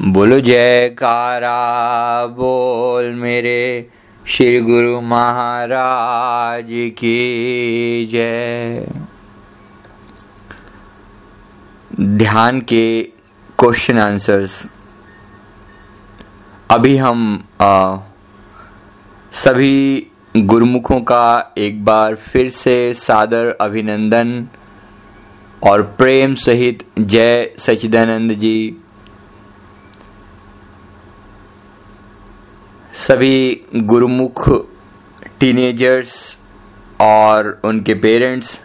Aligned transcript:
बोलो 0.00 0.40
जयकारा 0.40 2.26
बोल 2.26 3.04
मेरे 3.14 3.90
श्री 4.26 4.60
गुरु 4.60 5.00
महाराज 5.00 6.66
की 6.70 8.06
जय। 8.06 8.86
ध्यान 12.00 12.60
के 12.60 13.02
क्वेश्चन 13.58 13.98
आंसर्स 13.98 14.66
अभी 16.70 16.96
हम 16.96 17.44
आ, 17.60 17.96
सभी 19.32 20.06
गुरुमुखों 20.36 21.00
का 21.00 21.54
एक 21.58 21.84
बार 21.84 22.14
फिर 22.14 22.50
से 22.50 22.94
सादर 22.94 23.56
अभिनंदन 23.60 24.48
और 25.62 25.82
प्रेम 25.82 26.34
सहित 26.34 26.86
जय 26.98 27.50
सचिदानंद 27.58 28.32
जी। 28.32 28.82
सभी 32.96 33.66
गुरुमुख 33.76 34.48
टीनेजर्स 35.40 36.12
और 37.00 37.60
उनके 37.64 37.94
पेरेंट्स 37.94 38.60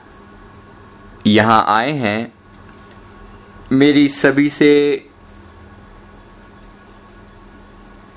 यहाँ 1.28 1.64
आए 1.68 1.92
हैं। 1.92 2.32
मेरी 3.72 4.08
सभी 4.08 4.48
से 4.50 4.72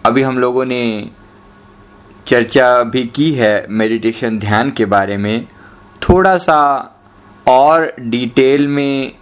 अभी 0.06 0.22
हम 0.22 0.38
लोगों 0.38 0.64
ने 0.64 1.10
चर्चा 2.26 2.82
भी 2.82 3.04
की 3.06 3.30
है 3.32 3.66
मेडिटेशन 3.70 4.38
ध्यान 4.38 4.70
के 4.70 4.84
बारे 4.84 5.16
में। 5.16 5.46
थोड़ा 6.02 6.36
सा 6.38 6.60
और 7.46 7.92
डिटेल 8.00 8.66
में 8.68 9.12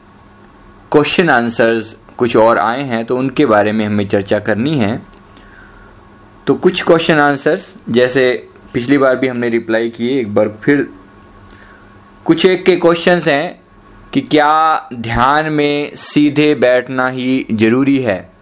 क्वेश्चन 0.92 1.30
आंसर्स 1.30 1.97
कुछ 2.19 2.36
और 2.36 2.59
आए 2.59 2.83
हैं 2.84 3.05
तो 3.05 3.16
उनके 3.16 3.47
बारे 3.47 3.72
में 3.72 3.84
हमें 3.86 4.06
चर्चा 4.09 4.38
करनी 4.41 4.78
है। 4.78 5.12
तो 6.46 6.55
कुछ 6.55 6.83
क्वेश्चन 6.83 7.19
आंसर्स 7.19 7.75
जैसे 7.89 8.48
पिछली 8.75 8.98
बार 8.98 9.17
भी 9.17 9.28
हमने 9.28 9.48
रिप्लाई 9.48 9.91
किए, 9.91 10.20
एक 10.20 10.34
बार 10.34 10.48
फिर। 10.62 10.89
कुछ 12.25 12.47
एक 12.47 12.64
के 12.64 12.77
क्वेश्चंस 12.77 13.28
हैं 13.28 13.61
कि 14.12 14.20
क्या 14.20 14.89
ध्यान 14.94 15.52
में 15.52 15.94
सीधे 15.97 16.55
बैठना 16.55 17.08
ही 17.08 17.47
ज़रूरी 17.52 17.98
है? 17.98 18.33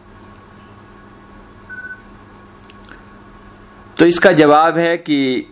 तो 3.98 4.06
इसका 4.06 4.32
जवाब 4.32 4.78
है 4.78 4.96
कि 4.98 5.46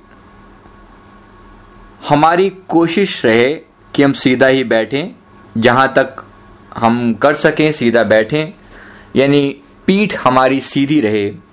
हमारी 2.08 2.50
कोशिश 2.68 3.24
रहे 3.24 3.54
कि 3.94 4.02
हम 4.02 4.12
सीधा 4.12 4.46
ही 4.46 4.64
बैठें, 4.64 5.14
जहाँ 5.60 5.92
तक 5.96 6.24
हम 6.74 7.14
कर 7.14 7.34
सकें 7.34 7.72
सीधा 7.72 8.02
बैठें। 8.02 8.54
यानी 9.16 9.60
पीठ 9.86 10.16
हमारी 10.16 10.60
सीधी 10.60 11.00
रहे। 11.00 11.47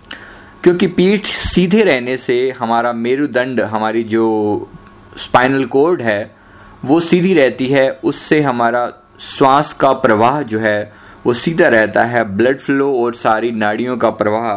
क्योंकि 0.66 0.88
पीठ 0.88 1.25
सीधे 1.25 1.81
रहने 1.83 2.16
से 2.17 2.35
हमारा 2.52 2.91
मेरुदंड, 2.94 3.59
हमारी 3.61 4.03
जो 4.03 4.69
स्पाइनल 5.17 5.66
कोर्ड 5.66 6.02
है, 6.02 6.31
वो 6.85 6.99
सीधी 6.99 7.33
रहती 7.33 7.67
है, 7.67 7.89
उससे 8.03 8.41
हमारा 8.41 8.88
श्वास 9.19 9.73
का 9.73 9.91
प्रवाह 9.91 10.41
जो 10.41 10.59
है, 10.59 10.91
वो 11.25 11.33
सीधा 11.33 11.67
रहता 11.67 12.03
है 12.03 12.23
ब्लड 12.38 12.59
फ्लो 12.59 12.91
और 13.03 13.16
सारी 13.16 13.52
नाड़ियों 13.52 13.97
का 13.97 14.09
प्रवाह 14.11 14.52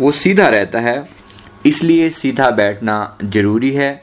वो 0.00 0.10
सीधा 0.12 0.48
रहता 0.48 0.80
है, 0.80 1.04
इसलिए 1.66 2.10
सीधा 2.10 2.50
बैठना 2.50 3.16
ज़रूरी 3.24 3.70
है। 3.70 3.94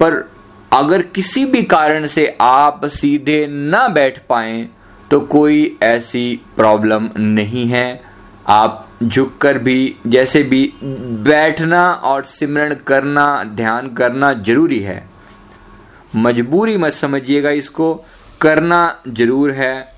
पर 0.00 0.28
अगर 0.72 1.02
किसी 1.02 1.44
भी 1.44 1.62
कारण 1.64 2.06
से 2.06 2.36
आप 2.40 2.86
सीधे 2.86 3.46
ना 3.46 3.86
बैठ 3.88 4.18
पाए 4.28 4.66
तो 5.10 5.20
कोई 5.20 5.76
ऐसी 5.82 6.40
प्रॉब्लम 6.56 7.08
नहीं 7.16 7.66
है। 7.66 8.02
आप 8.48 8.85
झुककर 9.02 9.58
भी, 9.58 9.96
जैसे 10.06 10.42
भी 10.42 10.72
बैठना 10.82 11.92
और 11.92 12.24
सिमरण 12.24 12.74
करना, 12.74 13.44
ध्यान 13.44 13.92
करना 13.94 14.32
ज़रूरी 14.32 14.78
है। 14.78 15.04
मजबूरी 16.16 16.76
मत 16.76 16.92
समझिएगा 16.92 17.50
इसको, 17.50 17.94
करना 18.40 19.02
ज़रूर 19.08 19.50
है। 19.50 19.96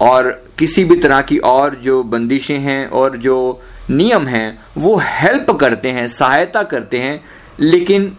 और 0.00 0.30
किसी 0.58 0.84
भी 0.84 0.96
तरह 0.96 1.20
की 1.22 1.38
और 1.38 1.74
जो 1.74 2.02
बंदिशें 2.02 2.58
हैं 2.58 2.86
और 2.86 3.16
जो 3.16 3.62
नियम 3.90 4.26
हैं, 4.26 4.58
वो 4.76 4.96
हेल्प 5.04 5.50
करते 5.50 5.88
हैं, 5.88 6.08
सहायता 6.08 6.62
करते 6.62 6.98
हैं, 6.98 7.20
लेकिन 7.60 8.16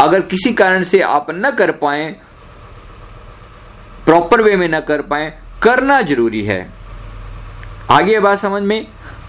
अगर 0.00 0.20
किसी 0.20 0.52
कारण 0.52 0.82
से 0.82 1.00
आप 1.00 1.26
न 1.30 1.50
कर 1.50 1.70
पाए 1.72 2.16
प्रॉपर 4.06 4.42
वे 4.42 4.56
में 4.56 4.68
न 4.68 4.80
कर 4.80 5.02
पाए, 5.02 5.32
करना 5.62 6.00
ज़रूरी 6.02 6.42
है। 6.42 6.85
आगे 7.90 8.18
बात 8.20 8.38
समझ 8.38 8.62
में? 8.62 8.86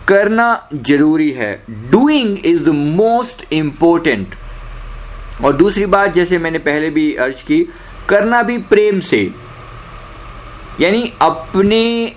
करना 0.08 0.68
ज़रूरी 0.76 1.32
है। 1.32 1.52
Doing 1.92 2.38
is 2.46 2.64
the 2.64 2.70
most 2.70 3.46
important 3.54 4.36
और 5.44 5.54
दूसरी 5.54 5.86
बात, 5.86 6.14
जैसे 6.14 6.38
मैंने 6.38 6.60
पहले 6.60 6.90
भी 6.90 7.14
अर्ज़ 7.16 7.44
की, 7.46 7.62
करना 8.10 8.42
भी 8.44 8.58
प्रेम 8.58 9.00
से। 9.00 9.20
यानी 10.82 11.12
अपने 11.22 12.14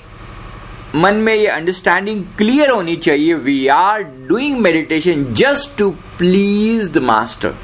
मन 0.95 1.15
में 1.15 1.35
ये 1.35 1.47
अंडरस्टैंडिंग 1.47 2.23
क्लियर 2.39 2.71
होनी 2.71 2.97
चाहिए। 2.97 3.35
We 3.35 3.67
are 3.67 4.03
doing 4.29 4.59
meditation 4.61 5.25
just 5.33 5.79
to 5.79 5.91
please 6.19 6.91
the 6.93 7.03
master 7.03 7.55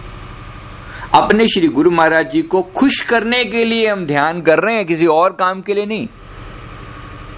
अपने 1.15 1.47
श्री 1.49 1.69
गुरु 1.69 1.91
महाराज 1.91 2.31
जी 2.33 2.43
को 2.43 2.63
खुश 2.77 3.01
करने 3.01 3.45
के 3.45 3.65
लिए 3.65 3.87
हम 3.89 4.07
ध्यान 4.07 4.41
कर 4.43 4.59
रहे 4.59 4.77
हैं, 4.77 4.87
किसी 4.87 5.07
और 5.07 5.33
काम 5.33 5.61
के 5.61 5.75
लिए 5.75 5.87
नहीं। 5.87 6.07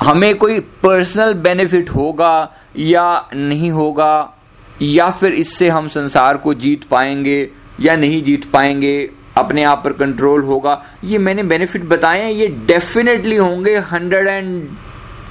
हमें 0.03 0.35
कोई 0.35 0.59
पर्सनल 0.83 1.33
बेनिफिट 1.35 1.91
होगा 1.91 2.55
या 2.77 3.29
नहीं 3.35 3.71
होगा, 3.71 4.35
या 4.83 5.09
फिर 5.11 5.33
इससे 5.33 5.69
हम 5.69 5.89
संसार 5.89 6.37
को 6.37 6.55
जीत 6.55 6.85
पाएँगे 6.85 7.51
या 7.81 7.97
नहीं 7.97 8.23
जीत 8.23 8.51
पाएँगे, 8.53 9.11
अपने 9.37 9.65
आप 9.65 9.83
पर 9.85 9.93
कंट्रोल 9.93 10.43
होगा। 10.43 10.83
ये 11.05 11.19
मैंने 11.19 11.43
बेनिफिट 11.43 11.85
बताए 11.85 12.21
हैं, 12.21 12.31
ये 12.31 12.47
डेफिनेटली 12.67 13.37
होंगे 13.37 13.77
हंड्रेड 13.93 14.29
एंड 14.29 14.69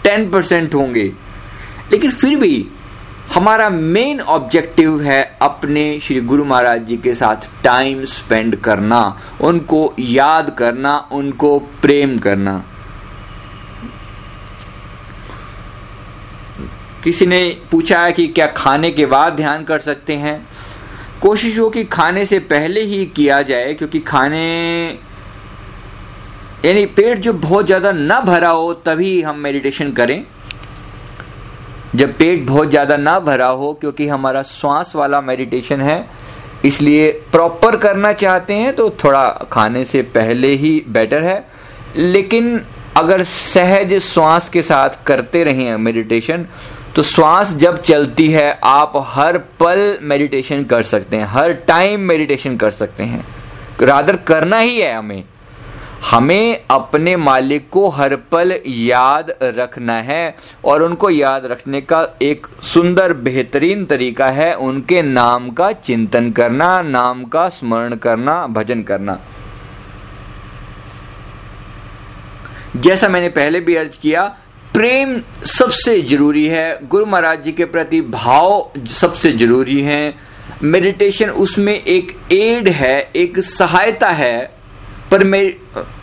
टेन 0.04 0.30
परसेंट 0.32 0.76
होंगे। 0.76 1.12
लेकिन 1.92 2.12
फिर 2.12 2.36
भी 2.36 2.68
हमारा 3.34 3.70
मेन 3.70 4.20
ऑब्जेक्टिव 4.20 5.02
है 5.02 5.22
अपने 5.42 6.00
श्री 6.00 6.22
गुरु 6.22 6.46
महाराज 6.46 6.86
जी 6.86 6.98
के 6.98 7.14
साथ 7.16 7.50
टाइम 7.64 8.06
स्पेंड 8.06 8.56
करना, 8.56 9.18
उनको 9.42 9.94
याद 10.00 10.56
करना, 10.58 10.98
उनको 11.12 11.60
प्रेम 11.82 12.18
करना। 12.20 12.64
किसी 17.08 17.26
ने 17.26 17.40
पूछा 17.72 18.02
है 18.04 18.12
कि 18.14 18.28
क्या 18.28 18.46
खाने 18.48 18.90
के 18.92 19.06
बाद 19.06 19.34
ध्यान 19.34 19.64
कर 19.64 19.80
सकते 19.80 20.14
हैं? 20.16 20.36
कोशिश 21.22 21.58
हो 21.60 21.70
कि 21.70 21.84
खाने 21.86 22.26
से 22.26 22.40
पहले 22.40 22.82
ही 22.82 23.06
किया 23.08 23.42
जाए, 23.42 23.74
क्योंकि 23.74 24.00
खाने, 24.00 24.88
यानी 26.66 26.86
पेट 26.88 27.20
जो 27.20 27.34
बहुत 27.36 27.66
ज़्यादा 27.66 27.92
ना 27.92 28.20
भरा 28.22 28.50
हो, 28.50 28.74
तभी 28.76 29.22
हम 29.22 29.40
मेडिटेशन 29.40 29.92
करें। 29.92 30.26
जब 31.96 32.18
पेट 32.18 32.46
बहुत 32.48 32.70
ज़्यादा 32.70 32.98
ना 32.98 33.20
भरा 33.22 33.48
हो, 33.48 33.74
क्योंकि 33.74 34.08
हमारा 34.08 34.44
श्वास 34.44 34.92
वाला 34.96 35.22
मेडिटेशन 35.24 35.82
है, 35.82 36.06
इसलिए 36.66 37.12
प्रॉपर 37.32 37.78
करना 37.78 38.14
चाहते 38.16 38.54
हैं 38.54 38.76
तो 38.76 38.90
थोड़ा 39.04 39.28
खाने 39.52 39.86
से 39.86 40.02
पहले 40.14 40.56
ही 40.56 40.84
बेटर 40.90 41.24
है। 41.24 41.44
लेकिन 41.96 42.60
अगर 42.98 43.24
सहज 43.26 43.94
श्वास 44.04 44.50
के 44.50 44.62
साथ 44.64 45.04
करते 45.06 45.44
रहे 45.44 45.76
मेडिटेशन 45.78 46.46
तो 46.98 47.04
श्वास 47.04 47.52
जब 47.54 47.82
चलती 47.82 48.28
है, 48.32 48.60
आप 48.64 48.94
हर 49.08 49.38
पल 49.38 50.00
मेडिटेशन 50.02 50.64
कर 50.64 50.84
सकते 50.84 51.18
हैं, 51.18 51.26
हर 51.26 51.52
टाइम 51.68 52.00
मेडिटेशन 52.00 52.56
कर 52.58 52.72
सकते 52.72 53.04
हैं। 53.04 53.26
रादर 53.82 54.16
करना 54.16 54.60
ही 54.60 54.80
है 54.80 54.94
हमें। 54.94 55.24
हमें 56.12 56.64
अपने 56.70 57.16
मालिक 57.16 57.70
को 57.70 57.88
हर 57.90 58.16
पल 58.16 58.60
याद 58.68 59.32
रखना 59.44 60.00
है 60.02 60.36
और 60.66 60.84
उनको 60.84 61.10
याद 61.10 61.46
रखने 61.46 61.82
का 61.82 62.08
एक 62.22 62.48
सुंदर, 62.64 63.14
बेहतरीन 63.14 63.86
तरीका 63.86 64.30
है 64.30 64.54
उनके 64.54 65.02
नाम 65.02 65.50
का 65.50 65.72
चिंतन 65.72 66.32
करना, 66.32 66.82
नाम 66.82 67.24
का 67.26 67.48
स्मरण 67.50 67.96
करना, 67.96 68.48
भजन 68.48 68.84
करना। 68.84 69.20
जैसा 72.76 73.08
मैंने 73.08 73.30
पहले 73.30 73.60
भी 73.60 73.76
अर्ज़ 73.76 74.00
किया 74.00 74.36
प्रेम 74.74 75.22
सबसे 75.48 76.00
ज़रूरी 76.02 76.48
है। 76.48 76.88
गुरु 76.88 77.06
महाराज 77.06 77.44
जी 77.44 77.52
के 77.52 77.66
प्रति 77.66 78.02
भाव 78.02 78.72
सबसे 78.88 79.32
ज़रूरी 79.32 79.82
है। 79.82 80.14
मेडिटेशन 80.64 81.30
उसमें 81.30 81.74
एक 81.74 82.18
एड 82.32 82.68
है, 82.68 83.12
एक 83.16 83.40
सहायता 83.40 84.10
है, 84.10 84.52
पर 85.12 85.24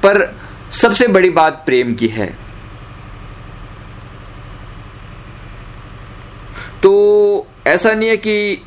पर 0.03 0.35
सबसे 0.73 1.09
बड़ी 1.09 1.31
बात 1.31 1.63
प्रेम 1.67 1.95
की 1.95 2.09
है। 2.09 2.27
तो 6.83 7.47
ऐसा 7.67 7.91
नहीं 7.91 8.09
है 8.09 8.17
कि 8.17 8.63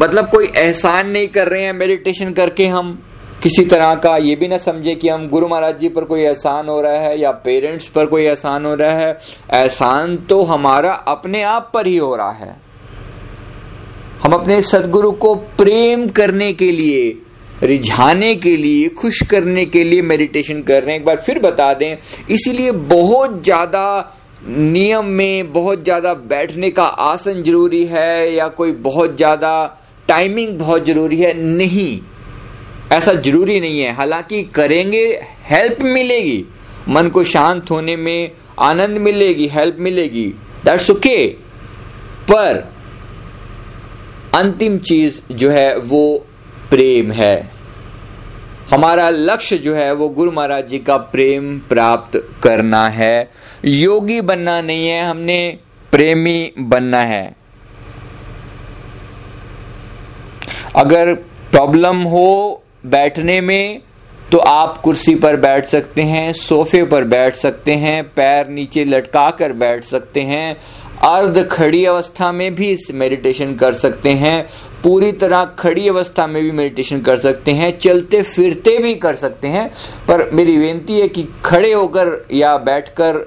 मतलब 0.00 0.30
कोई 0.30 0.46
एहसान 0.46 1.08
नहीं 1.10 1.28
कर 1.28 1.48
रहे 1.48 1.62
हैं 1.62 1.72
मेडिटेशन 1.72 2.32
करके 2.32 2.66
हम। 2.66 2.98
किसी 3.44 3.64
तरह 3.64 3.94
का 3.94 4.16
ये 4.18 4.34
भी 4.36 4.48
ना 4.48 4.56
समझे 4.58 4.94
कि 4.94 5.08
हम 5.08 5.26
गुरु 5.28 5.48
महाराज 5.48 5.78
जी 5.78 5.88
पर 5.88 6.04
कोई 6.04 6.20
एहसान 6.20 6.68
हो 6.68 6.80
रहा 6.80 6.98
है 6.98 7.18
या 7.20 7.30
पेरेंट्स 7.40 7.86
पर 7.86 8.06
कोई 8.06 8.22
एहसान 8.22 8.66
हो 8.66 8.74
रहा 8.74 8.92
है, 8.92 9.10
एहसान 9.54 10.16
तो 10.28 10.40
हमारा 10.42 10.92
अपने 11.08 11.42
आप 11.44 11.70
पर 11.74 11.86
ही 11.86 11.96
हो 11.96 12.14
रहा 12.16 12.30
है। 12.30 12.56
हम 14.22 14.32
अपने 14.32 14.60
सदगुरु 14.62 15.10
को 15.14 15.34
प्रेम 15.34 16.06
करने 16.10 16.52
के 16.52 16.70
लिए, 16.72 17.02
रिझाने 17.62 18.34
के 18.36 18.56
लिए, 18.56 18.88
खुश 18.90 19.20
करने 19.22 19.64
के 19.66 19.84
लिए 19.84 20.02
मेडिटेशन 20.04 20.62
कर 20.62 20.82
रहे 20.82 20.92
हैं। 20.92 21.00
एक 21.00 21.06
बार 21.06 21.16
फिर 21.16 21.38
बता 21.38 21.72
दें, 21.74 21.96
इसीलिए 22.30 22.70
बहुत 22.70 23.42
ज़्यादा 23.44 24.14
नियम 24.46 25.06
में, 25.10 25.52
बहुत 25.52 25.84
ज़्यादा 25.84 26.14
बैठने 26.14 26.70
का 26.70 26.84
आसन 26.84 27.42
ज़रूरी 27.42 27.84
है 27.84 28.32
या 28.32 28.48
कोई 28.48 28.72
बहुत 28.82 29.16
ज़्यादा 29.16 29.54
टाइमिंग 30.08 30.58
बहुत 30.58 30.86
ज़रूरी 30.86 31.16
है? 31.16 31.34
नहीं। 31.36 32.00
ऐसा 32.92 33.12
ज़रूरी 33.12 33.60
नहीं 33.60 33.80
है। 33.80 33.92
हालाँकि 33.92 34.42
करेंगे 34.42 35.22
हेल्प 35.50 35.82
मिलेगी। 35.82 36.44
मन 36.88 37.08
को 37.08 37.24
शांत 37.24 37.70
होने 37.70 37.96
में 37.96 38.30
आनंद 38.60 38.98
मिलेगी 38.98 39.48
हेल्प 39.48 39.76
मिलेगी। 39.78 40.26
दैट्स 40.64 40.90
ओके 40.90 41.28
पर 42.30 42.72
अंतिम 44.34 44.78
चीज़ 44.78 45.32
जो 45.32 45.50
है, 45.50 45.78
वो 45.78 46.26
प्रेम 46.70 47.12
है। 47.12 47.50
हमारा 48.70 49.10
लक्ष्य 49.10 49.58
जो 49.58 49.74
है, 49.74 49.92
वो 49.92 50.08
गुरु 50.08 50.32
महाराज 50.32 50.68
जी 50.68 50.78
का 50.78 50.96
प्रेम 50.96 51.58
प्राप्त 51.58 52.28
करना 52.42 52.88
है। 52.88 53.30
योगी 53.64 54.20
बनना 54.20 54.60
नहीं 54.60 54.88
है, 54.88 55.04
हमने 55.04 55.58
प्रेमी 55.90 56.52
बनना 56.58 57.00
है। 57.00 57.36
अगर 60.76 61.14
प्रॉब्लम 61.50 61.96
हो 61.96 62.60
बैठने 62.84 63.40
में 63.40 63.80
तो 64.32 64.38
आप 64.38 64.76
कुर्सी 64.78 65.14
पर 65.14 65.36
बैठ 65.36 65.66
सकते 65.66 66.02
हैं, 66.02 66.32
सोफे 66.32 66.84
पर 66.84 67.04
बैठ 67.04 67.34
सकते 67.34 67.72
हैं, 67.72 68.02
पैर 68.04 68.48
नीचे 68.48 68.84
लटका 68.84 69.30
कर 69.30 69.52
बैठ 69.52 69.84
सकते 69.84 70.20
हैं, 70.20 70.56
अर्ध 71.02 71.42
खड़ी 71.48 71.84
अवस्था 71.84 72.30
में 72.32 72.54
भी 72.54 72.76
मेडिटेशन 72.92 73.54
कर 73.54 73.72
सकते 73.72 74.10
हैं, 74.10 74.46
पूरी 74.82 75.10
तरह 75.12 75.44
खड़ी 75.58 75.88
अवस्था 75.88 76.26
में 76.26 76.42
भी 76.42 76.50
मेडिटेशन 76.50 77.00
कर 77.00 77.16
सकते 77.16 77.52
हैं, 77.52 77.78
चलते 77.78 78.22
फिरते 78.22 78.76
भी 78.78 78.94
कर 78.94 79.14
सकते 79.14 79.48
हैं, 79.48 79.68
पर 80.08 80.28
मेरी 80.30 80.56
बेनती 80.58 81.00
है 81.00 81.08
कि 81.08 81.26
खड़े 81.44 81.72
होकर 81.72 82.26
या 82.32 82.56
बैठकर 82.56 83.24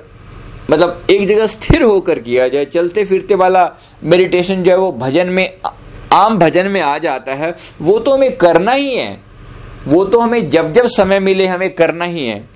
मतलब 0.71 1.05
एक 1.09 1.27
जगह 1.27 1.45
स्थिर 1.45 1.81
होकर 1.81 2.19
किया 2.19 2.47
जाए, 2.47 2.65
चलते 2.65 3.05
फिरते 3.05 3.35
वाला 3.35 3.69
मेडिटेशन 4.03 4.63
जो 4.63 4.71
है 4.71 4.77
वो 4.77 4.91
भजन 4.91 5.27
में, 5.27 5.57
आम 6.13 6.37
भजन 6.37 6.67
में 6.67 6.81
आ 6.81 6.97
जाता 6.97 7.33
है, 7.33 7.55
वो 7.81 7.99
तो 7.99 8.13
हमें 8.13 8.35
करना 8.37 8.71
ही 8.71 8.95
है। 8.95 9.26
वो 9.87 10.05
तो 10.05 10.19
हमें 10.19 10.49
जब 10.49 10.73
जब 10.73 10.87
समय 10.87 11.19
मिले 11.19 11.47
हमें 11.47 11.75
करना 11.75 12.05
ही 12.05 12.27
है। 12.27 12.47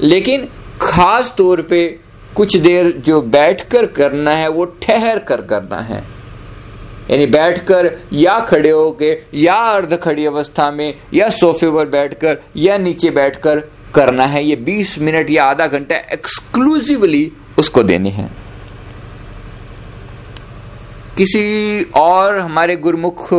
लेकिन 0.00 0.48
खास 0.82 1.34
तौर 1.38 1.62
पे 1.62 1.98
कुछ 2.36 2.56
देर 2.56 2.92
जो 2.92 3.22
बैठकर 3.22 3.86
करना 3.86 4.30
है, 4.30 4.48
वो 4.48 4.64
ठहर 4.64 5.18
कर 5.18 5.40
करना 5.40 5.80
है। 5.80 6.04
यानी 7.10 7.26
बैठकर 7.26 7.98
या 8.12 8.40
खड़े 8.40 8.70
होके, 8.70 9.18
या 9.34 9.54
अर्ध 9.54 9.96
खड़ी 9.96 10.26
अवस्था 10.26 10.70
में, 10.70 10.94
या 11.14 11.28
सोफे 11.28 11.70
पर 11.70 11.86
बैठकर, 11.86 12.38
या 12.56 12.78
नीचे 12.78 13.10
बैठकर 13.10 13.58
करना 13.94 14.24
है। 14.24 14.44
ये 14.44 14.56
20 14.56 14.98
मिनट 14.98 15.30
या 15.30 15.44
आधा 15.44 15.66
घंटा 15.66 15.96
एक्सक्लूसिवली 15.96 17.32
उसको 17.58 17.82
देने 17.82 18.08
हैं। 18.08 18.36
किसी 21.16 21.82
और 21.94 22.38
हमारे 22.38 22.76
गुरुमुख 22.76 23.34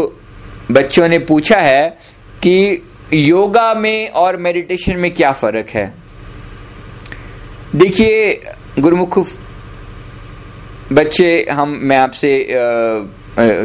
बच्चों 0.72 1.08
ने 1.08 1.20
पूछा 1.20 1.60
है 1.60 1.98
कि 2.44 2.86
योगा 3.14 3.74
में 3.74 4.10
और 4.10 4.38
मेडिटेशन 4.38 4.96
में 4.98 5.14
क्या 5.14 5.32
फ़र्क 5.32 5.70
है? 5.70 5.94
देखिए, 7.76 8.42
गुरुमुख, 8.80 9.20
बच्चे, 10.92 11.48
हम, 11.52 11.80
मैं 11.82 11.98
आपसे 11.98 12.48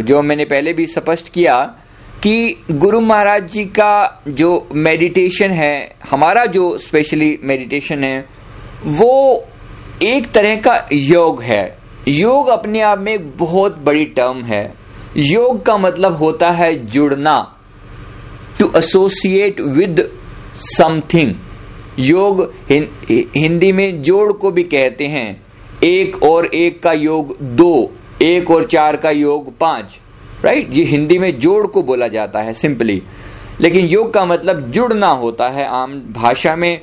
जो 0.03 0.23
मैंने 0.23 0.45
पहले 0.45 0.73
भी 0.73 0.87
स्पष्ट 0.87 1.33
किया 1.33 1.77
कि 2.23 2.63
गुरु 2.71 3.01
महाराज 3.01 3.53
जी 3.53 3.65
का 3.65 4.23
जो 4.29 4.69
मेडिटेशन 4.75 5.51
है, 5.51 5.95
हमारा 6.11 6.47
जो 6.47 6.79
स्पेशली 6.79 7.39
मेडिटेशन 7.43 8.05
है, 8.05 8.29
वो 8.85 9.45
एक 10.03 10.33
तरह 10.33 10.57
का 10.57 10.89
योग 10.93 11.43
है। 11.43 11.79
योग 12.09 12.49
अपने 12.49 12.81
आप 12.81 12.99
में 12.99 13.37
बहुत 13.37 13.79
बड़ी 13.79 14.05
टर्म 14.05 14.43
है। 14.43 14.75
योग 15.17 15.67
का 15.67 15.77
मतलब 15.77 16.13
होता 16.13 16.51
है 16.51 16.87
जुड़ना। 16.87 17.54
टू 18.59 18.71
एसोसिएट 18.77 19.61
विद 19.61 20.09
समथिंग 20.57 21.35
योग 21.99 22.43
हिंदी 22.71 23.73
में 23.73 24.03
जोड़ 24.03 24.33
को 24.33 24.51
भी 24.51 24.63
कहते 24.63 25.07
हैं। 25.07 25.43
एक 25.85 26.23
और 26.23 26.47
एक 26.47 26.83
का 26.83 26.93
योग 26.93 27.37
दो, 27.41 27.93
एक 28.23 28.51
और 28.51 28.65
चार 28.65 28.97
का 28.97 29.11
योग 29.11 29.57
पाँच। 29.59 29.99
राइट 30.45 30.73
ये 30.73 30.85
हिंदी 30.85 31.19
में 31.19 31.39
जोड़ 31.39 31.67
को 31.67 31.83
बोला 31.83 32.09
जाता 32.09 32.41
है 32.41 32.55
सिंपली 32.55 33.03
लेकिन 33.61 33.87
योग 33.87 34.13
का 34.15 34.25
मतलब 34.25 34.71
जुड़ना 34.71 35.09
होता 35.09 35.49
है 35.49 35.67
आम 35.67 35.93
भाषा 36.13 36.55
में। 36.57 36.81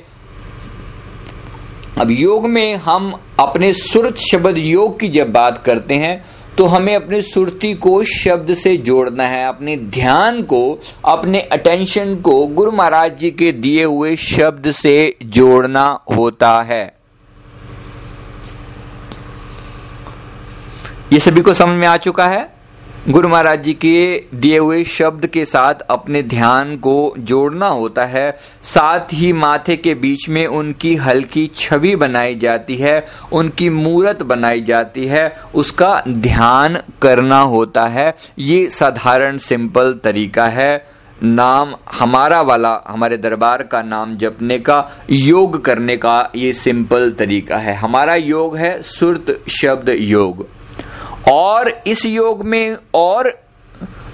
अब 1.98 2.10
योग 2.10 2.46
में 2.46 2.74
हम 2.76 3.12
अपने 3.38 3.72
सुरत 3.72 4.18
शब्द 4.22 4.58
योग 4.58 4.98
की 5.00 5.08
जब 5.08 5.32
बात 5.32 5.62
करते 5.64 5.94
हैं 5.94 6.14
तो 6.58 6.66
हमें 6.66 6.96
अपने 6.96 7.22
सुरती 7.22 7.74
को 7.74 8.04
शब्द 8.04 8.54
से 8.54 8.76
जोड़ना 8.76 9.24
है, 9.24 9.46
अपने 9.48 9.76
ध्यान 9.76 10.42
को, 10.42 10.80
अपने 11.04 11.40
अटेंशन 11.40 12.16
को 12.16 12.46
गुरु 12.46 12.72
महाराज 12.72 13.18
जी 13.18 13.30
के 13.30 13.52
दिए 13.52 13.84
हुए 13.84 14.16
शब्द 14.16 14.70
से 14.70 15.16
जोड़ना 15.22 16.00
होता 16.16 16.62
है। 16.62 16.96
ये 21.12 21.18
सभी 21.18 21.40
को 21.40 21.54
समझ 21.54 21.74
में 21.74 21.88
आ 21.88 21.96
चुका 21.96 22.28
है? 22.28 22.51
गुरु 23.08 23.28
महाराज 23.28 23.64
जी 23.64 23.72
के 23.72 24.24
दिए 24.34 24.58
हुए 24.58 24.84
शब्द 24.84 25.26
के 25.26 25.44
साथ 25.44 25.74
अपने 25.74 26.22
ध्यान 26.22 26.76
को 26.76 27.14
जोड़ना 27.18 27.66
होता 27.66 28.04
है। 28.04 28.38
साथ 28.62 29.00
ही 29.12 29.32
माथे 29.32 29.76
के 29.76 29.94
बीच 29.94 30.28
में 30.28 30.46
उनकी 30.46 30.94
हल्की 30.96 31.50
छवि 31.54 31.96
बनाई 31.96 32.34
जाती 32.34 32.76
है, 32.76 33.06
उनकी 33.32 33.70
मूरत 33.70 34.22
बनाई 34.22 34.60
जाती 34.60 35.06
है, 35.06 35.36
उसका 35.54 36.02
ध्यान 36.08 36.78
करना 37.02 37.40
होता 37.40 37.86
है। 37.86 38.14
ये 38.38 38.70
साधारण 38.70 39.38
सिंपल 39.38 40.00
तरीका 40.04 40.46
है। 40.46 40.86
नाम 41.22 41.74
हमारा 41.92 42.40
वाला, 42.40 42.80
हमारे 42.88 43.16
दरबार 43.16 43.62
का 43.62 43.82
नाम 43.82 44.16
जपने 44.16 44.58
का, 44.58 44.90
योग 45.10 45.64
करने 45.64 45.96
का 45.96 46.30
ये 46.36 46.52
सिंपल 46.52 47.10
तरीका 47.10 47.56
है। 47.56 47.74
हमारा 47.74 48.14
योग 48.14 48.56
है 48.56 48.82
सुरत 48.82 49.44
शब्द 49.48 49.88
योग। 49.88 50.46
और 51.30 51.82
इस 51.86 52.06
योग 52.06 52.44
में 52.44 52.76
और 52.94 53.38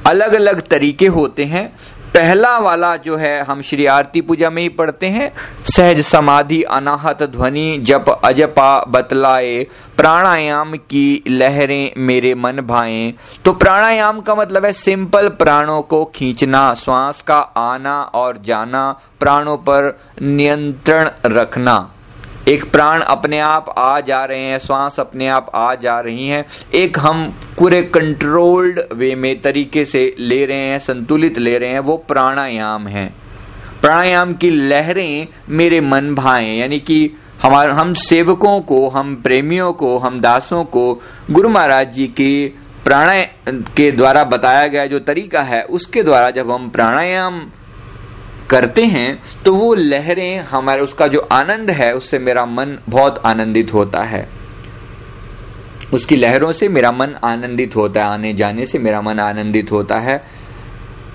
अलग 0.06 0.32
अलग 0.32 0.62
तरीके 0.62 1.06
होते 1.06 1.44
हैं। 1.44 1.76
पहला 2.14 2.58
वाला 2.58 2.96
जो 2.96 3.16
है, 3.16 3.42
हम 3.42 3.62
श्री 3.62 3.86
आरती 3.86 4.20
पूजा 4.20 4.50
में 4.50 4.62
ही 4.62 4.68
पढ़ते 4.68 5.06
हैं, 5.06 5.32
सहज 5.64 6.00
समाधि, 6.00 6.62
अनाहत 6.62 7.22
ध्वनि, 7.22 7.78
जप, 7.78 8.20
अजपा, 8.24 8.84
बतलाए, 8.88 9.66
प्राणायाम 9.96 10.76
की 10.76 11.24
लहरें 11.28 11.92
मेरे 11.96 12.34
मन 12.34 12.52
भाए। 12.52 13.14
तो 13.44 13.52
प्राणायाम 13.52 14.20
का 14.20 14.34
मतलब 14.34 14.64
है 14.64 14.72
सिंपल 14.72 15.28
प्राणों 15.28 15.82
को 15.82 16.04
खींचना, 16.04 16.74
श्वास 16.74 17.22
का 17.22 17.38
आना 17.38 18.02
और 18.02 18.38
जाना, 18.44 19.00
प्राणों 19.20 19.56
पर 19.56 19.98
नियंत्रण 20.22 21.10
रखना। 21.26 21.92
एक 22.48 22.72
प्राण 22.72 23.00
अपने 23.00 23.38
आप 23.38 23.74
आ 23.78 24.00
जा 24.00 24.24
रहे 24.24 24.40
हैं 24.40 24.58
श्वास 24.58 25.00
अपने 25.00 25.28
आप 25.28 25.50
आ 25.54 25.74
जा 25.74 26.00
रही 26.00 26.28
हैं। 26.28 26.44
एक 26.74 26.98
हम 26.98 27.34
पूरे 27.58 27.82
कंट्रोल्ड 27.82 28.80
वे 28.92 29.14
में 29.14 29.40
तरीके 29.40 29.84
से 29.84 30.14
ले 30.18 30.46
रहे 30.46 30.58
हैं, 30.58 30.78
संतुलित 30.78 31.38
ले 31.38 31.58
रहे 31.58 31.70
हैं, 31.70 31.80
वो 31.80 31.96
प्राणायाम 31.96 32.88
है। 32.88 33.14
प्राणायाम 33.80 34.32
की 34.34 34.50
लहरें 34.50 35.26
मेरे 35.48 35.80
मन 35.80 36.14
भाए, 36.14 36.54
यानी 36.54 36.78
कि 36.78 37.10
हमारे, 37.42 37.72
हम 37.72 37.94
सेवकों 37.94 38.60
को, 38.60 38.88
हम 38.88 39.16
प्रेमियों 39.16 39.72
को, 39.72 39.98
हम 39.98 40.20
दासों 40.20 40.64
को, 40.64 41.02
गुरु 41.30 41.48
महाराज 41.48 41.92
जी 41.92 42.06
के 42.06 42.48
प्राणायाम 42.84 43.60
के 43.76 43.92
द्वारा 43.92 44.24
बताया 44.24 44.66
गया 44.66 44.86
जो 44.86 44.98
तरीका 44.98 45.42
है, 45.42 45.62
उसके 45.62 46.02
द्वारा 46.02 46.30
जब 46.30 46.50
हम 46.50 46.70
प्राणायाम 46.70 47.46
करते 48.50 48.84
हैं 48.84 49.22
तो 49.44 49.54
वो 49.54 49.74
लहरें 49.74 50.38
हमारे, 50.38 50.82
उसका 50.82 51.06
जो 51.06 51.28
आनंद 51.32 51.70
है, 51.70 51.94
उससे 51.94 52.18
मेरा 52.18 52.46
मन 52.46 52.78
बहुत 52.88 53.22
आनंदित 53.26 53.74
होता 53.74 54.02
है। 54.02 54.28
उसकी 55.92 56.16
लहरों 56.16 56.52
से 56.52 56.68
मेरा 56.68 56.92
मन 56.92 57.14
आनंदित 57.24 57.76
होता 57.76 58.04
है, 58.04 58.06
आने 58.06 58.32
जाने 58.34 58.66
से 58.66 58.78
मेरा 58.78 59.00
मन 59.00 59.18
आनंदित 59.18 59.72
होता 59.72 59.98
है। 59.98 60.20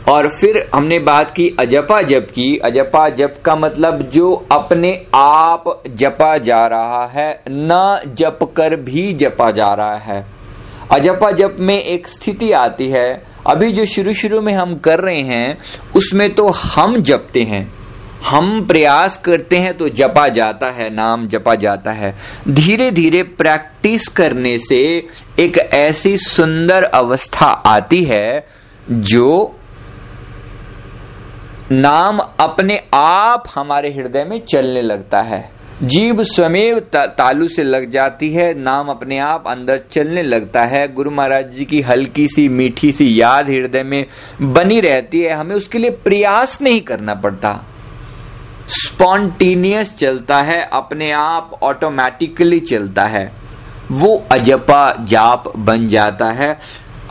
और 0.09 0.29
फिर 0.29 0.69
हमने 0.75 0.99
बात 0.99 1.29
की 1.29 1.55
अजपा 1.59 2.01
जप 2.01 2.27
की। 2.35 2.57
अजपा 2.57 3.09
जप 3.09 3.35
का 3.45 3.55
मतलब 3.55 4.01
जो 4.01 4.47
अपने 4.51 5.05
आप 5.15 5.83
जपा 5.87 6.37
जा 6.37 6.67
रहा 6.67 7.05
है, 7.05 7.41
न 7.49 7.99
जप 8.19 8.39
कर 8.57 8.75
भी 8.75 9.13
जपा 9.13 9.51
जा 9.51 9.73
रहा 9.73 9.95
है। 9.95 10.42
अजपा 10.93 11.31
जप 11.31 11.55
में 11.59 11.79
एक 11.79 12.07
स्थिति 12.07 12.51
आती 12.51 12.89
है। 12.89 13.23
अभी 13.47 13.71
जो 13.71 13.85
शुरू 13.85 14.13
शुरू 14.13 14.41
में 14.41 14.53
हम 14.53 14.75
कर 14.77 14.99
रहे 14.99 15.21
हैं, 15.21 15.57
उसमें 15.95 16.33
तो 16.35 16.47
हम 16.49 16.97
जपते 16.97 17.43
हैं। 17.43 17.73
हम 18.25 18.65
प्रयास 18.67 19.17
करते 19.17 19.57
हैं 19.57 19.73
तो 19.77 19.89
जपा 19.89 20.27
जाता 20.27 20.69
है, 20.69 20.89
नाम 20.89 21.27
जपा 21.27 21.55
जाता 21.55 21.91
है। 21.91 22.15
धीरे 22.47 22.91
धीरे 22.91 23.23
प्रैक्टिस 23.23 24.07
करने 24.07 24.57
से 24.59 25.07
एक 25.39 25.57
ऐसी 25.57 26.17
सुंदर 26.17 26.83
अवस्था 26.83 27.45
आती 27.45 28.03
है 28.03 28.47
जो 28.89 29.55
नाम 31.71 32.19
अपने 32.39 32.81
आप 32.93 33.43
हमारे 33.55 33.93
हृदय 33.93 34.23
में 34.23 34.39
चलने 34.45 34.81
लगता 34.81 35.21
है। 35.21 35.49
जीव 35.83 36.23
स्वमेव 36.23 36.79
तालु 36.95 37.47
से 37.47 37.63
लग 37.63 37.91
जाती 37.91 38.33
है, 38.33 38.59
नाम 38.59 38.87
अपने 38.87 39.19
आप 39.19 39.43
अंदर 39.47 39.81
चलने 39.91 40.23
लगता 40.23 40.63
है। 40.63 40.93
गुरु 40.93 41.11
महाराज 41.11 41.51
जी 41.51 41.65
की 41.65 41.81
हल्की 41.81 42.27
सी, 42.27 42.49
मीठी 42.49 42.91
सी 42.91 43.21
याद 43.21 43.49
हृदय 43.49 43.83
में 43.83 44.05
बनी 44.41 44.81
रहती 44.81 45.21
है। 45.21 45.33
हमें 45.33 45.55
उसके 45.55 45.77
लिए 45.77 45.89
प्रयास 45.89 46.61
नहीं 46.61 46.81
करना 46.81 47.13
पड़ता। 47.13 47.63
स्पॉन्टीनियस 48.67 49.97
चलता 49.97 50.41
है, 50.41 50.69
अपने 50.73 51.11
आप 51.11 51.59
ऑटोमेटिकली 51.63 52.59
चलता 52.59 53.03
है। 53.03 53.33
वो 53.91 54.23
अजपा 54.31 54.95
जाप 55.03 55.53
बन 55.57 55.87
जाता 55.87 56.31
है। 56.31 56.59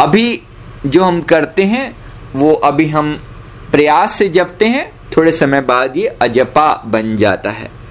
अभी 0.00 0.42
जो 0.86 1.04
हम 1.04 1.22
करते 1.22 1.64
हैं, 1.64 1.96
वो 2.36 2.52
अभी 2.52 2.86
हम 2.86 3.20
प्रयास 3.72 4.12
से 4.12 4.28
जपते 4.28 4.64
हैं, 4.64 4.92
थोड़े 5.16 5.32
समय 5.32 5.60
बाद 5.60 5.96
ये 5.96 6.06
अजपा 6.06 6.82
बन 6.86 7.16
जाता 7.16 7.50
है। 7.50 7.81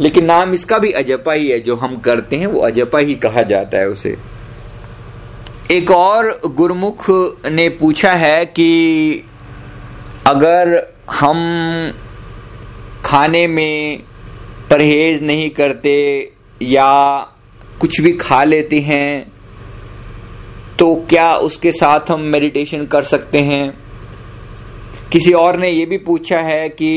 लेकिन 0.00 0.24
नाम 0.24 0.52
इसका 0.54 0.78
भी 0.78 0.90
अजपा 0.92 1.32
ही 1.32 1.48
है, 1.50 1.60
जो 1.60 1.76
हम 1.76 1.96
करते 1.96 2.36
हैं, 2.36 2.46
वो 2.46 2.60
अजपा 2.60 2.98
ही 2.98 3.14
कहा 3.14 3.42
जाता 3.42 3.78
है 3.78 3.88
उसे। 3.88 4.16
एक 5.70 5.90
और 5.90 6.40
गुरमुख 6.46 7.10
ने 7.46 7.68
पूछा 7.68 8.12
है 8.12 8.46
कि 8.46 9.24
अगर 10.26 10.94
हम 11.10 11.92
खाने 13.04 13.46
में 13.46 14.02
परहेज 14.70 15.22
नहीं 15.22 15.50
करते 15.50 16.32
या 16.62 17.18
कुछ 17.80 18.00
भी 18.00 18.12
खा 18.12 18.44
लेते 18.44 18.80
हैं 18.80 19.32
तो 20.78 20.94
क्या 21.08 21.34
उसके 21.34 21.72
साथ 21.72 22.10
हम 22.10 22.20
मेडिटेशन 22.20 22.86
कर 22.86 23.02
सकते 23.02 23.38
हैं? 23.38 23.78
किसी 25.12 25.32
और 25.32 25.56
ने 25.56 25.68
यह 25.68 25.86
भी 25.86 25.98
पूछा 25.98 26.38
है 26.38 26.68
कि 26.68 26.90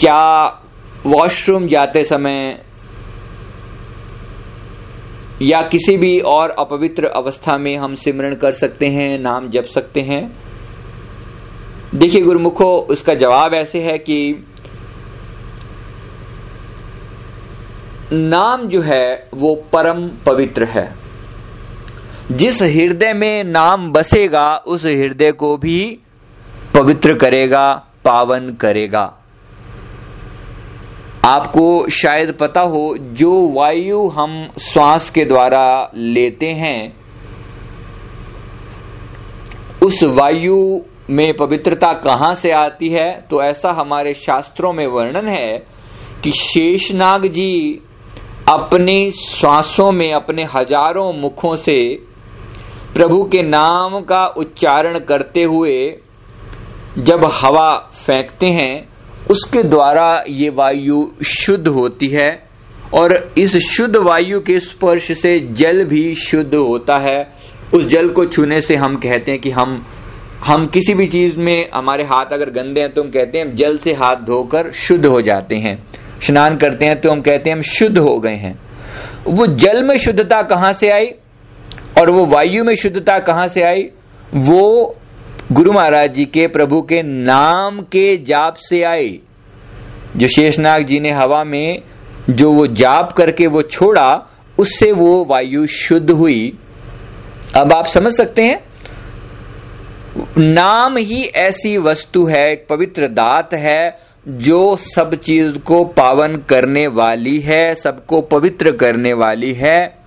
क्या 0.00 0.59
वॉशरूम 1.06 1.68
जाते 1.68 2.04
समय 2.04 2.64
या 5.42 5.62
किसी 5.62 5.96
भी 5.96 6.20
और 6.20 6.50
अपवित्र 6.50 7.04
अवस्था 7.04 7.58
में 7.58 7.76
हम 7.76 7.94
सिमरण 7.94 8.34
कर 8.34 8.52
सकते 8.52 8.86
हैं, 8.86 9.18
नाम 9.18 9.50
जप 9.50 9.64
सकते 9.64 10.00
हैं। 10.00 10.36
देखिए 11.94 12.22
गुरुमुखो, 12.22 12.78
उसका 12.78 13.14
जवाब 13.14 13.54
ऐसे 13.54 13.82
है 13.82 13.98
कि 13.98 14.46
नाम 18.12 18.62
जो 18.62 18.80
है, 18.80 19.28
वो 19.34 19.54
परम 19.54 20.08
पवित्र 20.26 20.64
है। 20.64 20.94
जिस 22.30 22.62
हृदय 22.62 23.12
में 23.12 23.44
नाम 23.44 23.92
बसेगा, 23.92 24.56
उस 24.56 24.84
हृदय 24.84 25.32
को 25.32 25.56
भी 25.56 25.98
पवित्र 26.74 27.14
करेगा, 27.14 27.86
पावन 28.04 28.54
करेगा। 28.54 29.19
आपको 31.26 31.88
शायद 31.88 32.32
पता 32.32 32.60
हो, 32.60 32.96
जो 32.98 33.48
वायु 33.48 34.08
हम 34.08 34.50
श्वास 34.60 35.10
के 35.10 35.24
द्वारा 35.24 35.90
लेते 35.94 36.46
हैं, 36.46 36.96
उस 39.82 40.02
वायु 40.02 40.80
में 41.10 41.36
पवित्रता 41.36 41.92
कहाँ 41.92 42.34
से 42.34 42.50
आती 42.50 42.88
है? 42.88 43.26
तो 43.30 43.42
ऐसा 43.42 43.70
हमारे 43.70 44.14
शास्त्रों 44.14 44.72
में 44.72 44.86
वर्णन 44.86 45.28
है 45.28 45.66
कि 46.24 46.32
शेषनाग 46.32 47.26
जी 47.26 47.80
अपने 48.48 49.10
श्वासों 49.10 49.92
में, 49.92 50.12
अपने 50.12 50.44
हज़ारों 50.44 51.12
मुखों 51.12 51.56
से 51.56 52.06
प्रभु 52.94 53.24
के 53.24 53.42
नाम 53.42 54.00
का 54.00 54.26
उच्चारण 54.26 54.98
करते 54.98 55.42
हुए 55.42 55.96
जब 56.98 57.24
हवा 57.24 57.76
फेंकते 57.76 58.46
हैं 58.46 58.89
उसके 59.30 59.62
द्वारा 59.62 60.24
ये 60.28 60.50
वायु 60.50 61.06
शुद्ध 61.26 61.68
होती 61.68 62.08
है 62.08 62.42
और 62.94 63.32
इस 63.38 63.56
शुद्ध 63.56 63.96
वायु 63.96 64.40
के 64.40 64.60
स्पर्श 64.60 65.12
से 65.18 65.40
जल 65.40 65.84
भी 65.84 66.14
शुद्ध 66.14 66.54
होता 66.54 66.98
है। 66.98 67.32
उस 67.74 67.86
जल 67.86 68.08
को 68.08 68.24
छूने 68.24 68.60
से 68.60 68.76
हम 68.76 68.96
कहते 68.96 69.32
हैं 69.32 69.40
कि 69.40 69.50
हम 69.50 69.86
हम 70.44 70.66
किसी 70.66 70.94
भी 70.94 71.06
चीज़ 71.06 71.36
में 71.36 71.70
हमारे 71.74 72.04
हाथ 72.04 72.26
अगर 72.32 72.50
गंदे 72.50 72.80
हैं 72.80 72.92
तो 72.92 73.02
हम 73.02 73.10
कहते 73.10 73.38
हैं 73.38 73.56
जल 73.56 73.78
से 73.78 73.92
हाथ 73.92 74.16
धोकर 74.16 74.70
शुद्ध 74.72 75.06
हो 75.06 75.22
जाते 75.22 75.56
हैं। 75.56 75.86
स्नान 76.22 76.56
करते 76.56 76.84
हैं 76.84 77.00
तो 77.00 77.10
हम 77.10 77.20
कहते 77.20 77.50
हैं 77.50 77.56
हम 77.56 77.62
शुद्ध 77.62 77.98
हो 77.98 78.18
गए 78.20 78.34
हैं। 78.34 78.58
वो 79.24 79.46
जल 79.46 79.82
में 79.84 79.98
शुद्धता 79.98 80.42
कहाँ 80.42 80.72
से 80.72 80.90
आई 80.90 81.06
और 81.98 82.10
वो 82.10 82.26
वायु 82.26 82.64
में 82.64 82.76
शुद्धता 82.76 83.18
कहाँ 83.18 83.48
से 83.48 83.62
आई? 83.62 83.88
वो 84.34 84.96
गुरु 85.52 85.72
महाराज 85.72 86.14
जी 86.14 86.24
के 86.24 86.46
प्रभु 86.46 86.82
के 86.82 87.02
नाम 87.02 87.80
के 87.80 88.16
जाप 88.16 88.54
से 88.54 88.82
आए। 88.82 89.18
जो 90.16 90.28
शेषनाग 90.28 90.82
जी 90.82 91.00
ने 91.00 91.10
हवा 91.10 91.44
में 91.44 91.82
जो 92.30 92.52
वो 92.52 92.66
जाप 92.66 93.12
करके 93.12 93.46
वो 93.46 93.62
छोड़ा, 93.62 94.26
उससे 94.58 94.92
वो 94.92 95.24
वायु 95.24 95.66
शुद्ध 95.66 96.10
हुई। 96.10 96.58
अब 97.54 97.72
आप 97.72 97.86
समझ 97.86 98.12
सकते 98.12 98.44
हैं, 98.44 98.64
नाम 100.38 100.96
ही 100.96 101.22
ऐसी 101.24 101.78
वस्तु 101.78 102.24
है, 102.24 102.52
एक 102.52 102.66
पवित्र 102.68 103.06
दात 103.06 103.54
है, 103.54 103.98
जो 104.28 104.76
सब 104.76 105.14
चीज़ 105.14 105.58
को 105.58 105.84
पावन 105.84 106.36
करने 106.36 106.86
वाली 106.86 107.40
है, 107.40 107.74
सबको 107.74 108.20
पवित्र 108.20 108.72
करने 108.72 109.12
वाली 109.12 109.52
है। 109.52 109.98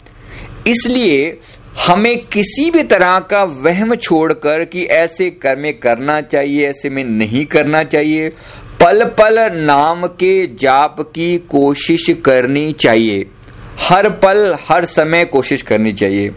इसलिए 0.67 1.39
हमें 1.79 2.25
किसी 2.25 2.71
भी 2.71 2.83
तरह 2.83 3.19
का 3.19 3.43
वहम 3.43 3.95
छोड़कर 3.95 4.65
कि 4.65 4.83
ऐसे 4.83 5.29
कर्म 5.29 5.71
करना 5.71 6.21
चाहिए, 6.21 6.69
ऐसे 6.69 6.89
में 6.89 7.03
नहीं 7.03 7.45
करना 7.45 7.83
चाहिए। 7.83 8.29
पल 8.81 9.05
पल 9.05 9.39
नाम 9.53 10.07
के 10.07 10.47
जाप 10.47 11.01
की 11.01 11.37
कोशिश 11.37 12.05
करनी 12.25 12.71
चाहिए। 12.71 13.25
हर 13.79 14.09
पल, 14.09 14.57
हर 14.69 14.85
समय 14.85 15.25
कोशिश 15.25 15.61
करनी 15.61 15.93
चाहिए। 15.93 16.31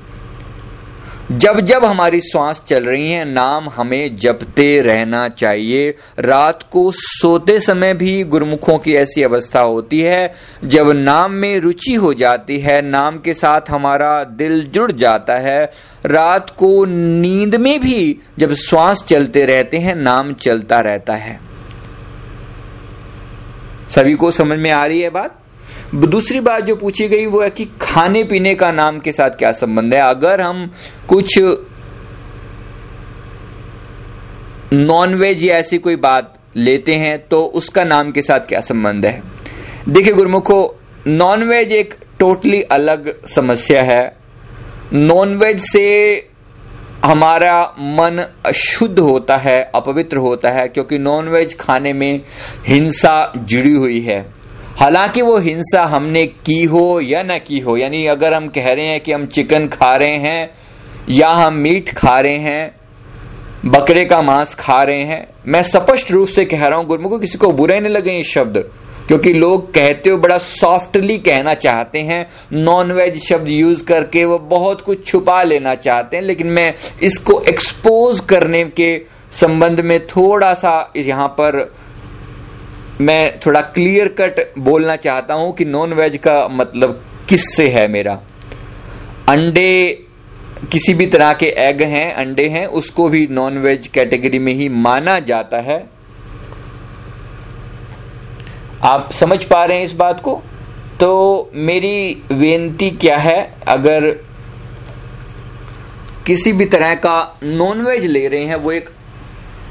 जब 1.32 1.60
जब 1.60 1.84
हमारी 1.84 2.20
श्वास 2.20 2.62
चल 2.66 2.84
रही 2.84 3.12
है, 3.12 3.24
नाम 3.24 3.68
हमें 3.68 4.16
जपते 4.16 4.80
रहना 4.80 5.28
चाहिए। 5.28 5.94
रात 6.18 6.64
को 6.72 6.92
सोते 6.94 7.60
समय 7.60 7.94
भी 7.94 8.24
गुरुमुखों 8.24 8.78
की 8.78 8.94
ऐसी 8.94 9.22
अवस्था 9.22 9.60
होती 9.60 10.00
है, 10.00 10.32
जब 10.64 10.90
नाम 10.90 11.32
में 11.32 11.60
रुचि 11.60 11.94
हो 11.94 12.14
जाती 12.14 12.58
है, 12.58 12.82
नाम 12.82 13.18
के 13.18 13.34
साथ 13.34 13.60
हमारा 13.70 14.24
दिल 14.24 14.66
जुड़ 14.66 14.92
जाता 14.92 15.36
है। 15.36 15.70
रात 16.06 16.50
को 16.50 16.84
नींद 16.84 17.56
में 17.56 17.80
भी 17.80 18.18
जब 18.38 18.54
श्वास 18.54 19.02
चलते 19.02 19.46
रहते 19.46 19.78
हैं, 19.78 19.94
नाम 19.94 20.34
चलता 20.34 20.80
रहता 20.80 21.14
है। 21.14 21.40
सभी 23.90 24.14
को 24.14 24.30
समझ 24.30 24.58
में 24.58 24.70
आ 24.70 24.86
रही 24.86 25.00
है 25.00 25.10
बात? 25.10 25.38
दूसरी 25.96 26.40
बात 26.40 26.64
जो 26.64 26.76
पूछी 26.76 27.08
गई 27.08 27.26
वो 27.26 27.42
है 27.42 27.50
कि 27.50 27.64
खाने 27.82 28.22
पीने 28.24 28.54
का 28.54 28.70
नाम 28.72 28.98
के 29.00 29.12
साथ 29.12 29.30
क्या 29.30 29.52
संबंध 29.52 29.94
है? 29.94 30.00
अगर 30.00 30.40
हम 30.40 30.70
कुछ 31.08 31.38
नॉनवेज 34.72 35.44
या 35.44 35.56
ऐसी 35.58 35.78
कोई 35.78 35.96
बात 35.96 36.34
लेते 36.56 36.94
हैं 36.94 37.18
तो 37.28 37.44
उसका 37.54 37.84
नाम 37.84 38.10
के 38.12 38.22
साथ 38.22 38.40
क्या 38.40 38.60
संबंध 38.60 39.06
है? 39.06 39.22
देखिए 39.88 40.12
गुरुमुखो 40.12 40.78
नॉनवेज 41.06 41.72
एक 41.72 41.94
टोटली 42.18 42.62
अलग 42.62 43.12
समस्या 43.26 43.82
है। 43.82 44.16
नॉनवेज 44.92 45.60
से 45.62 45.86
हमारा 47.04 47.62
मन 47.78 48.24
अशुद्ध 48.46 48.98
होता 48.98 49.36
है, 49.36 49.62
अपवित्र 49.74 50.16
होता 50.16 50.50
है, 50.50 50.68
क्योंकि 50.68 50.98
नॉनवेज 50.98 51.56
खाने 51.58 51.92
में 51.92 52.20
हिंसा 52.66 53.32
जुड़ी 53.36 53.72
हुई 53.72 54.00
है। 54.00 54.35
हालाँकि 54.76 55.22
वो 55.22 55.36
हिंसा 55.38 55.82
हमने 55.84 56.26
की 56.26 56.62
हो 56.64 57.00
या 57.00 57.22
न 57.22 57.38
की 57.38 57.58
हो, 57.58 57.76
यानी 57.76 58.04
अगर 58.06 58.34
हम 58.34 58.48
कह 58.48 58.72
रहे 58.72 58.86
हैं 58.86 59.00
कि 59.00 59.12
हम 59.12 59.26
चिकन 59.26 59.68
खा 59.68 59.94
रहे 59.96 60.16
हैं 60.18 60.50
या 61.10 61.28
हम 61.28 61.54
मीट 61.54 61.88
खा 61.88 62.18
रहे 62.20 62.38
हैं, 62.38 62.74
बकरे 63.66 64.04
का 64.04 64.20
मांस 64.22 64.54
खा 64.54 64.82
रहे 64.82 65.04
हैं, 65.04 65.26
मैं 65.46 65.62
स्पष्ट 65.62 66.10
रूप 66.12 66.28
से 66.28 66.44
कह 66.44 66.66
रहा 66.66 66.78
हूँ, 66.78 66.86
गुरमुख, 66.86 67.20
किसी 67.20 67.38
को 67.38 67.50
बुरे 67.52 67.78
नहीं 67.80 67.92
लगे 67.92 68.12
ये 68.12 68.24
शब्द, 68.24 68.58
क्योंकि 69.08 69.32
लोग 69.32 69.72
कहते 69.74 70.10
हो 70.10 70.16
बड़ा 70.18 70.38
सॉफ्टली 70.38 71.18
कहना 71.18 71.54
चाहते 71.54 71.98
हैं 72.00 72.26
नॉन 72.52 72.92
वेज 72.92 73.18
शब्द 73.24 73.48
यूज़ 73.48 73.84
करके 73.84 74.24
वो 74.24 74.38
बहुत 74.50 74.80
कुछ 74.80 75.06
छुपा 75.06 75.42
लेना 75.42 75.74
चाहते 75.74 76.16
हैं, 76.16 76.24
लेकिन 76.24 76.46
मैं 76.48 76.72
इसको 77.02 77.40
एक्सपोज 77.48 78.20
करने 78.28 78.64
के 78.70 79.00
संबंध 79.32 79.80
में 79.80 79.98
थोड़ा 80.06 80.54
सा 80.54 80.92
यहाँ 80.96 81.28
पर 81.40 81.64
मैं 83.00 83.40
थोड़ा 83.46 83.60
क्लियर 83.60 84.08
कट 84.08 84.52
बोलना 84.58 84.96
चाहता 84.96 85.34
हूँ 85.34 85.54
कि 85.54 85.64
नॉन 85.64 85.92
वेज 85.92 86.16
का 86.16 86.48
मतलब 86.48 87.04
किससे 87.28 87.68
है 87.68 87.88
मेरा? 87.88 88.20
अंडे 89.28 90.02
किसी 90.72 90.94
भी 90.94 91.06
तरह 91.06 91.32
के 91.32 91.46
एग 91.46 91.82
हैं, 91.82 92.14
अंडे 92.14 92.48
हैं, 92.48 92.66
उसको 92.66 93.08
भी 93.08 93.28
नॉन 93.30 93.58
वेज 93.58 93.86
कैटेगरी 93.86 94.38
में 94.38 94.52
ही 94.52 94.68
माना 94.68 95.18
जाता 95.18 95.60
है। 95.60 95.86
आप 98.82 99.12
समझ 99.12 99.44
पा 99.44 99.64
रहे 99.64 99.78
हैं 99.78 99.84
इस 99.84 99.92
बात 99.92 100.20
को? 100.20 100.42
तो 101.00 101.50
मेरी 101.54 102.22
बेनती 102.32 102.90
क्या 102.90 103.18
है? 103.18 103.54
अगर 103.68 104.10
किसी 106.26 106.52
भी 106.52 106.64
तरह 106.64 106.94
का 106.94 107.38
नॉनवेज 107.42 108.06
ले 108.06 108.28
रहे 108.28 108.44
हैं, 108.44 108.56
वो 108.56 108.72
एक 108.72 108.90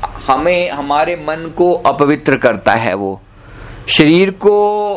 हमें, 0.06 0.72
हमारे 0.72 1.16
मन 1.16 1.54
को 1.58 1.74
अपवित्र 1.74 2.38
करता 2.38 2.74
है 2.74 2.94
वो। 2.94 3.22
शरीर 3.88 4.32
को 4.32 4.96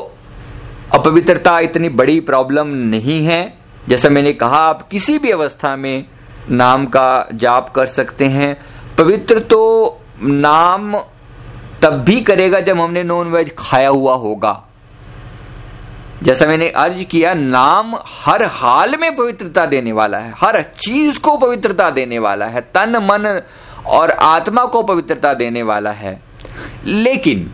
अपवित्रता 0.94 1.58
इतनी 1.58 1.88
बड़ी 1.88 2.20
प्रॉब्लम 2.20 2.66
नहीं 2.66 3.26
है। 3.26 3.58
जैसा 3.88 4.08
मैंने 4.08 4.32
कहा, 4.32 4.56
आप 4.56 4.88
किसी 4.88 5.18
भी 5.18 5.30
अवस्था 5.30 5.76
में 5.76 6.04
नाम 6.50 6.86
का 6.86 7.28
जाप 7.34 7.68
कर 7.68 7.86
सकते 7.86 8.24
हैं। 8.24 8.56
पवित्र 8.98 9.38
तो 9.38 9.94
नाम 10.22 10.98
तब 11.82 11.90
भी 11.90 12.20
करेगा 12.20 12.60
जब 12.60 12.80
हमने 12.80 13.02
नॉन 13.02 13.26
वेज 13.26 13.54
खाया 13.58 13.88
हुआ 13.88 14.14
होगा। 14.14 14.64
जैसा 16.22 16.46
मैंने 16.46 16.68
अर्ज़ 16.68 17.04
किया, 17.04 17.34
नाम 17.34 17.94
हर 18.24 18.42
हाल 18.42 18.96
में 19.00 19.16
पवित्रता 19.16 19.66
देने 19.66 19.92
वाला 19.92 20.18
है। 20.18 20.34
हर 20.40 20.62
चीज़ 20.62 21.20
को 21.20 21.36
पवित्रता 21.36 21.90
देने 21.90 22.18
वाला 22.18 22.46
है। 22.46 22.60
तन, 22.60 22.96
मन 22.96 23.40
और 23.88 24.10
आत्मा 24.10 24.64
को 24.64 24.82
पवित्रता 24.82 25.32
देने 25.34 25.62
वाला 25.62 25.90
है। 25.92 26.20
लेकिन 26.84 27.50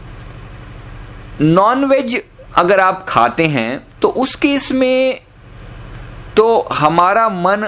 नॉन 1.41 1.85
वेज 1.85 2.21
अगर 2.57 2.81
आप 2.81 3.05
खाते 3.09 3.47
हैं 3.49 3.87
तो 4.03 4.09
उस 4.09 4.35
केस 4.37 4.71
में 4.73 5.21
तो 6.37 6.47
हमारा 6.73 7.29
मन, 7.29 7.67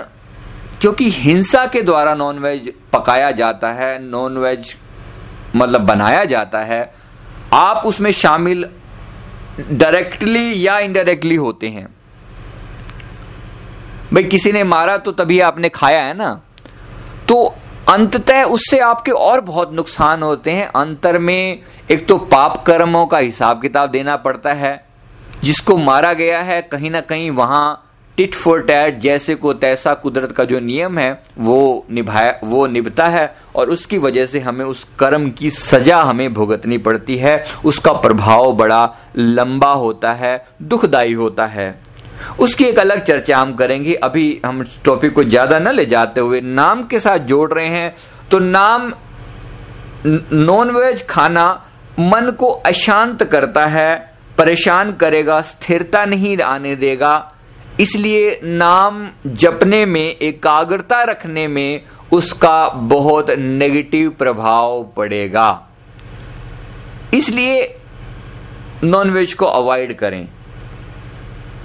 क्योंकि 0.80 1.08
हिंसा 1.10 1.64
के 1.66 1.82
द्वारा 1.82 2.14
नॉन 2.14 2.38
वेज 2.38 2.72
पकाया 2.92 3.30
जाता 3.32 3.68
है 3.68 3.98
नॉन 4.02 4.38
वेज 4.38 4.74
मतलब 5.56 5.80
बनाया 5.80 6.24
जाता 6.24 6.58
है, 6.60 6.94
आप 7.52 7.82
उसमें 7.86 8.10
शामिल 8.12 8.68
डायरेक्टली 9.60 10.66
या 10.66 10.78
इनडायरेक्टली 10.78 11.34
होते 11.36 11.68
हैं। 11.68 11.86
भाई, 14.12 14.22
किसी 14.24 14.52
ने 14.52 14.64
मारा 14.64 14.96
तो 14.98 15.12
तभी 15.12 15.38
आपने 15.40 15.68
खाया 15.68 16.02
है 16.02 16.14
ना? 16.14 16.40
तो 17.28 17.54
अंततः 17.88 18.42
उससे 18.42 18.78
आपके 18.78 19.10
और 19.10 19.40
बहुत 19.40 19.72
नुकसान 19.72 20.22
होते 20.22 20.50
हैं। 20.50 20.66
अंतर 20.66 21.18
में 21.18 21.60
एक 21.90 22.06
तो 22.08 22.16
पाप 22.18 22.62
कर्मों 22.66 23.06
का 23.06 23.18
हिसाब 23.18 23.62
किताब 23.62 23.90
देना 23.90 24.16
पड़ता 24.16 24.52
है, 24.52 24.84
जिसको 25.44 25.76
मारा 25.76 26.12
गया 26.12 26.40
है, 26.40 26.60
कहीं 26.62 26.90
ना 26.90 27.00
कहीं 27.00 27.30
वहाँ 27.30 27.82
टिट 28.18 28.34
फॉर 28.34 28.62
टैट 28.62 28.98
जैसे 28.98 29.34
को 29.34 29.52
तैसा 29.52 29.94
कुदरत 29.94 30.32
का 30.32 30.44
जो 30.44 30.60
नियम 30.60 30.98
है, 30.98 31.22
वो 31.38 31.86
निभाया, 31.90 32.38
वो 32.44 32.66
निभता 32.66 33.04
है, 33.04 33.34
और 33.56 33.70
उसकी 33.70 33.98
वजह 33.98 34.26
से 34.26 34.40
हमें 34.40 34.64
उस 34.64 34.86
कर्म 34.98 35.30
की 35.30 35.50
सजा 35.50 36.00
हमें 36.02 36.32
भुगतनी 36.34 36.78
पड़ती 36.78 37.16
है। 37.16 37.44
उसका 37.64 37.92
प्रभाव 37.92 38.52
बड़ा 38.52 38.94
लंबा 39.16 39.72
होता 39.72 40.12
है, 40.12 40.44
दुखदायी 40.62 41.12
होता 41.12 41.46
है। 41.46 41.85
उसकी 42.38 42.64
एक 42.64 42.78
अलग 42.78 43.02
चर्चा 43.04 43.38
हम 43.38 43.54
करेंगे। 43.54 43.94
अभी 43.94 44.40
हम 44.46 44.64
टॉपिक 44.84 45.12
को 45.12 45.24
ज़्यादा 45.24 45.58
न 45.58 45.72
ले 45.72 45.84
जाते 45.86 46.20
हुए 46.20 46.40
नाम 46.40 46.82
के 46.82 47.00
साथ 47.00 47.18
जोड़ 47.26 47.52
रहे 47.52 47.66
हैं। 47.68 47.94
तो 48.30 48.38
नाम 48.38 48.92
नॉन 50.06 50.70
वेज 50.70 51.06
खाना 51.06 51.48
मन 52.00 52.30
को 52.30 52.50
अशांत 52.66 53.22
करता 53.24 53.66
है, 53.66 53.96
परेशान 54.38 54.92
करेगा, 54.92 55.40
स्थिरता 55.42 56.04
नहीं 56.04 56.36
आने 56.38 56.74
देगा। 56.76 57.32
इसलिए 57.80 58.40
नाम 58.44 59.08
जपने 59.26 59.84
में, 59.86 60.16
एकाग्रता 60.18 61.02
रखने 61.02 61.46
में 61.48 61.82
उसका 62.12 62.68
बहुत 62.68 63.30
नेगेटिव 63.30 64.10
प्रभाव 64.10 64.82
पड़ेगा। 64.96 65.48
इसलिए 67.14 67.76
नॉनवेज 68.84 69.34
को 69.34 69.46
अवॉइड 69.46 69.96
करें। 69.98 70.26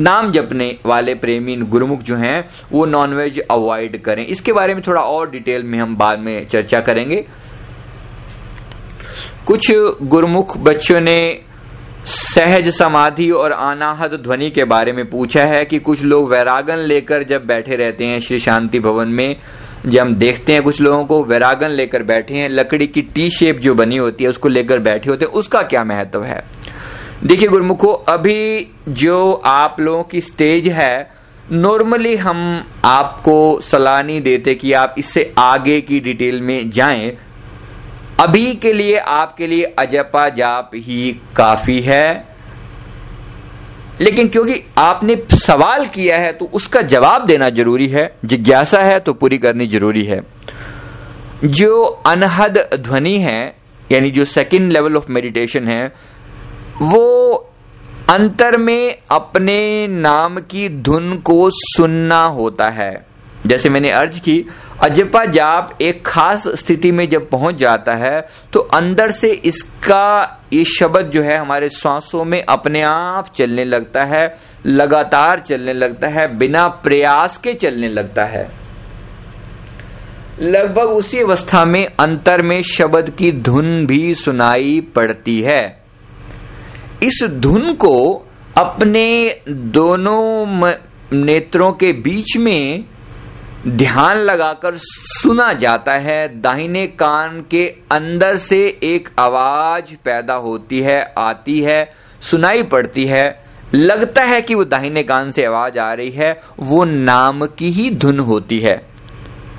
नाम 0.01 0.31
जपने 0.31 0.75
वाले 0.85 1.15
प्रेमी 1.15 1.55
गुरुमुख 1.55 2.01
जो 2.01 2.15
हैं, 2.15 2.49
वो 2.71 2.85
नॉनवेज 2.85 3.39
अवॉइड 3.39 4.01
करें। 4.01 4.25
इसके 4.25 4.53
बारे 4.53 4.73
में 4.73 4.83
थोड़ा 4.87 5.01
और 5.01 5.29
डिटेल 5.31 5.63
में 5.63 5.79
हम 5.79 5.95
बाद 5.95 6.19
में 6.19 6.47
चर्चा 6.47 6.79
करेंगे। 6.79 7.25
कुछ 9.47 9.71
गुरुमुख 10.03 10.57
बच्चों 10.57 11.01
ने 11.01 11.41
सहज 12.05 12.69
समाधि 12.69 13.29
और 13.31 13.51
अनाहत 13.51 14.13
ध्वनि 14.13 14.49
के 14.49 14.63
बारे 14.63 14.91
में 14.91 15.09
पूछा 15.09 15.43
है 15.43 15.65
कि 15.65 15.79
कुछ 15.79 16.03
लोग 16.03 16.29
वैरागन 16.29 16.77
लेकर 16.77 17.23
जब 17.23 17.45
बैठे 17.45 17.75
रहते 17.75 18.05
हैं 18.05 18.19
श्री 18.19 18.39
शांति 18.39 18.79
भवन 18.79 19.07
में, 19.07 19.35
जब 19.87 20.01
हम 20.01 20.15
देखते 20.15 20.53
हैं 20.53 20.63
कुछ 20.63 20.81
लोगों 20.81 21.05
को 21.05 21.23
वैरागन 21.23 21.69
लेकर 21.69 22.03
बैठे 22.03 22.33
हैं, 22.33 22.49
लकड़ी 22.49 22.87
की 22.87 23.01
टी 23.01 23.29
शेप 23.29 23.59
जो 23.59 23.73
बनी 23.75 23.97
होती 23.97 24.23
है, 24.23 24.29
उसको 24.29 24.49
लेकर 24.49 24.79
बैठे 24.79 25.09
होते 25.09 25.25
हैं, 25.25 25.31
उसका 25.31 25.61
क्या 25.61 25.83
महत्व 25.83 26.23
है? 26.23 26.43
देखिए 27.23 27.47
गुरुमुखो, 27.47 27.87
अभी 27.87 28.67
जो 28.89 29.33
आप 29.45 29.75
लोगों 29.79 30.03
की 30.03 30.21
स्टेज 30.21 30.67
है 30.67 31.09
नॉर्मली 31.51 32.15
हम 32.15 32.39
आपको 32.85 33.61
सलाह 33.61 34.01
नहीं 34.03 34.21
देते 34.21 34.55
कि 34.55 34.71
आप 34.73 34.95
इससे 34.97 35.33
आगे 35.37 35.79
की 35.81 35.99
डिटेल 35.99 36.41
में 36.41 36.69
जाएँ। 36.69 37.11
अभी 38.19 38.53
के 38.55 38.73
लिए, 38.73 38.97
आपके 38.97 39.47
लिए 39.47 39.63
अजपा 39.79 40.27
जाप 40.29 40.71
ही 40.75 41.11
काफ़ी 41.35 41.79
है। 41.81 42.27
लेकिन 44.01 44.27
क्योंकि 44.27 44.61
आपने 44.77 45.15
सवाल 45.35 45.85
किया 45.85 46.17
है 46.17 46.31
तो 46.33 46.45
उसका 46.53 46.81
जवाब 46.81 47.25
देना 47.25 47.49
ज़रूरी 47.49 47.87
है, 47.87 48.11
जिज्ञासा 48.25 48.81
है 48.81 48.99
तो 48.99 49.13
पूरी 49.13 49.37
करनी 49.37 49.67
ज़रूरी 49.67 50.03
है। 50.03 50.21
जो 51.45 51.81
अनहद 51.83 52.57
ध्वनि 52.75 53.17
है, 53.19 53.55
यानी 53.91 54.11
जो 54.11 54.25
सेकंड 54.25 54.71
लेवल 54.71 54.97
ऑफ़ 54.97 55.11
मेडिटेशन 55.11 55.67
है 55.67 56.11
वो 56.81 57.47
अंतर 58.09 58.57
में 58.57 58.97
अपने 59.11 59.87
नाम 59.87 60.39
की 60.41 60.67
धुन 60.69 61.15
को 61.17 61.49
सुनना 61.49 62.23
होता 62.25 62.69
है। 62.69 63.05
जैसे 63.47 63.69
मैंने 63.69 63.89
अर्ज़ 63.89 64.19
की, 64.19 64.45
अजपा 64.83 65.23
जाप 65.25 65.77
एक 65.81 66.05
खास 66.05 66.47
स्थिति 66.47 66.91
में 66.91 67.07
जब 67.09 67.29
पहुँच 67.29 67.55
जाता 67.55 67.93
है 67.93 68.21
तो 68.53 68.59
अंदर 68.59 69.11
से 69.11 69.31
इसका 69.31 70.39
ये 70.53 70.63
शब्द 70.63 71.11
जो 71.11 71.21
है 71.21 71.37
हमारे 71.37 71.69
श्वासों 71.69 72.23
में 72.25 72.43
अपने 72.43 72.81
आप 72.81 73.33
चलने 73.35 73.65
लगता 73.65 74.03
है, 74.03 74.37
लगातार 74.65 75.39
चलने 75.39 75.73
लगता 75.73 76.07
है, 76.07 76.37
बिना 76.37 76.67
प्रयास 76.67 77.37
के 77.37 77.53
चलने 77.53 77.89
लगता 77.89 78.23
है। 78.23 78.49
लगभग 80.41 80.89
उसी 80.89 81.19
अवस्था 81.19 81.65
में 81.65 81.85
अंतर 81.99 82.41
में 82.41 82.61
शब्द 82.63 83.09
की 83.09 83.31
धुन 83.31 83.85
भी 83.87 84.13
सुनाई 84.15 84.81
पड़ती 84.95 85.41
है। 85.41 85.80
इस 87.03 87.23
धुन 87.23 87.73
को 87.73 88.27
अपने 88.57 89.35
दोनों 89.49 90.45
नेत्रों 91.13 91.71
के 91.71 91.93
बीच 91.93 92.37
में 92.37 92.83
ध्यान 93.67 94.17
लगाकर 94.17 94.71
सुना 94.75 95.53
जाता 95.53 95.93
है। 95.93 96.41
दाहिने 96.41 96.87
कान 96.87 97.45
के 97.51 97.67
अंदर 97.91 98.37
से 98.37 98.79
एक 98.83 99.09
आवाज़ 99.19 99.95
पैदा 99.95 100.33
होती 100.33 100.79
है, 100.79 101.13
आती 101.17 101.61
है, 101.61 101.91
सुनाई 102.21 102.63
पड़ती 102.63 103.05
है। 103.05 103.45
लगता 103.73 104.23
है 104.23 104.41
कि 104.41 104.55
वो 104.55 104.63
दाहिने 104.63 105.03
कान 105.03 105.31
से 105.31 105.45
आवाज़ 105.45 105.79
आ 105.79 105.93
रही 105.93 106.09
है, 106.09 106.41
वो 106.59 106.83
नाम 106.83 107.45
की 107.45 107.71
ही 107.71 107.89
धुन 107.89 108.19
होती 108.19 108.59
है। 108.59 108.90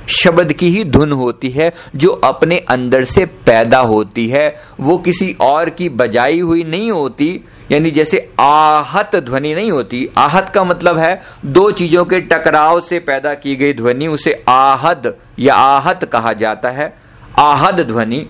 शब्द 0.08 0.52
की 0.52 0.68
ही 0.68 0.84
धुन 0.84 1.12
होती 1.12 1.50
है, 1.50 1.72
जो 1.96 2.10
अपने 2.10 2.58
अंदर 2.58 3.04
से 3.04 3.24
पैदा 3.24 3.78
होती 3.78 4.28
है। 4.28 4.54
वो 4.80 4.98
किसी 4.98 5.36
और 5.40 5.70
की 5.70 5.88
बजाई 5.88 6.40
हुई 6.40 6.64
नहीं 6.64 6.90
होती, 6.90 7.44
यानी 7.72 7.90
जैसे 7.90 8.30
आहत 8.40 9.16
ध्वनि 9.16 9.54
नहीं 9.54 9.70
होती। 9.70 10.08
आहत 10.16 10.48
का 10.48 10.64
मतलब 10.64 10.98
है, 10.98 11.20
दो 11.44 11.70
चीज़ों 11.70 12.04
के 12.04 12.20
टकराव 12.20 12.80
से 12.80 12.98
पैदा 12.98 13.34
की 13.34 13.56
गई 13.56 13.72
ध्वनि, 13.72 14.06
उसे 14.06 14.44
आहद 14.48 15.14
या 15.38 15.54
आहत 15.54 16.04
कहा 16.04 16.32
जाता 16.32 16.70
है। 16.70 16.92
आहद 17.38 17.80
ध्वनि, 17.80 18.26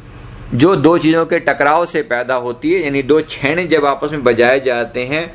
जो 0.55 0.77
दो 0.77 0.99
चीज़ों 0.99 1.27
के 1.27 1.39
टकराव 1.39 1.87
से 1.87 2.03
पैदा 2.03 2.35
होती 2.35 2.73
है, 2.73 2.85
यानी 2.85 3.03
दो 3.03 3.21
छेने 3.21 3.67
जब 3.67 3.87
आपस 3.87 4.13
में 4.13 4.25
बजाए 4.25 4.61
जाते 4.61 5.05
हैं 5.05 5.33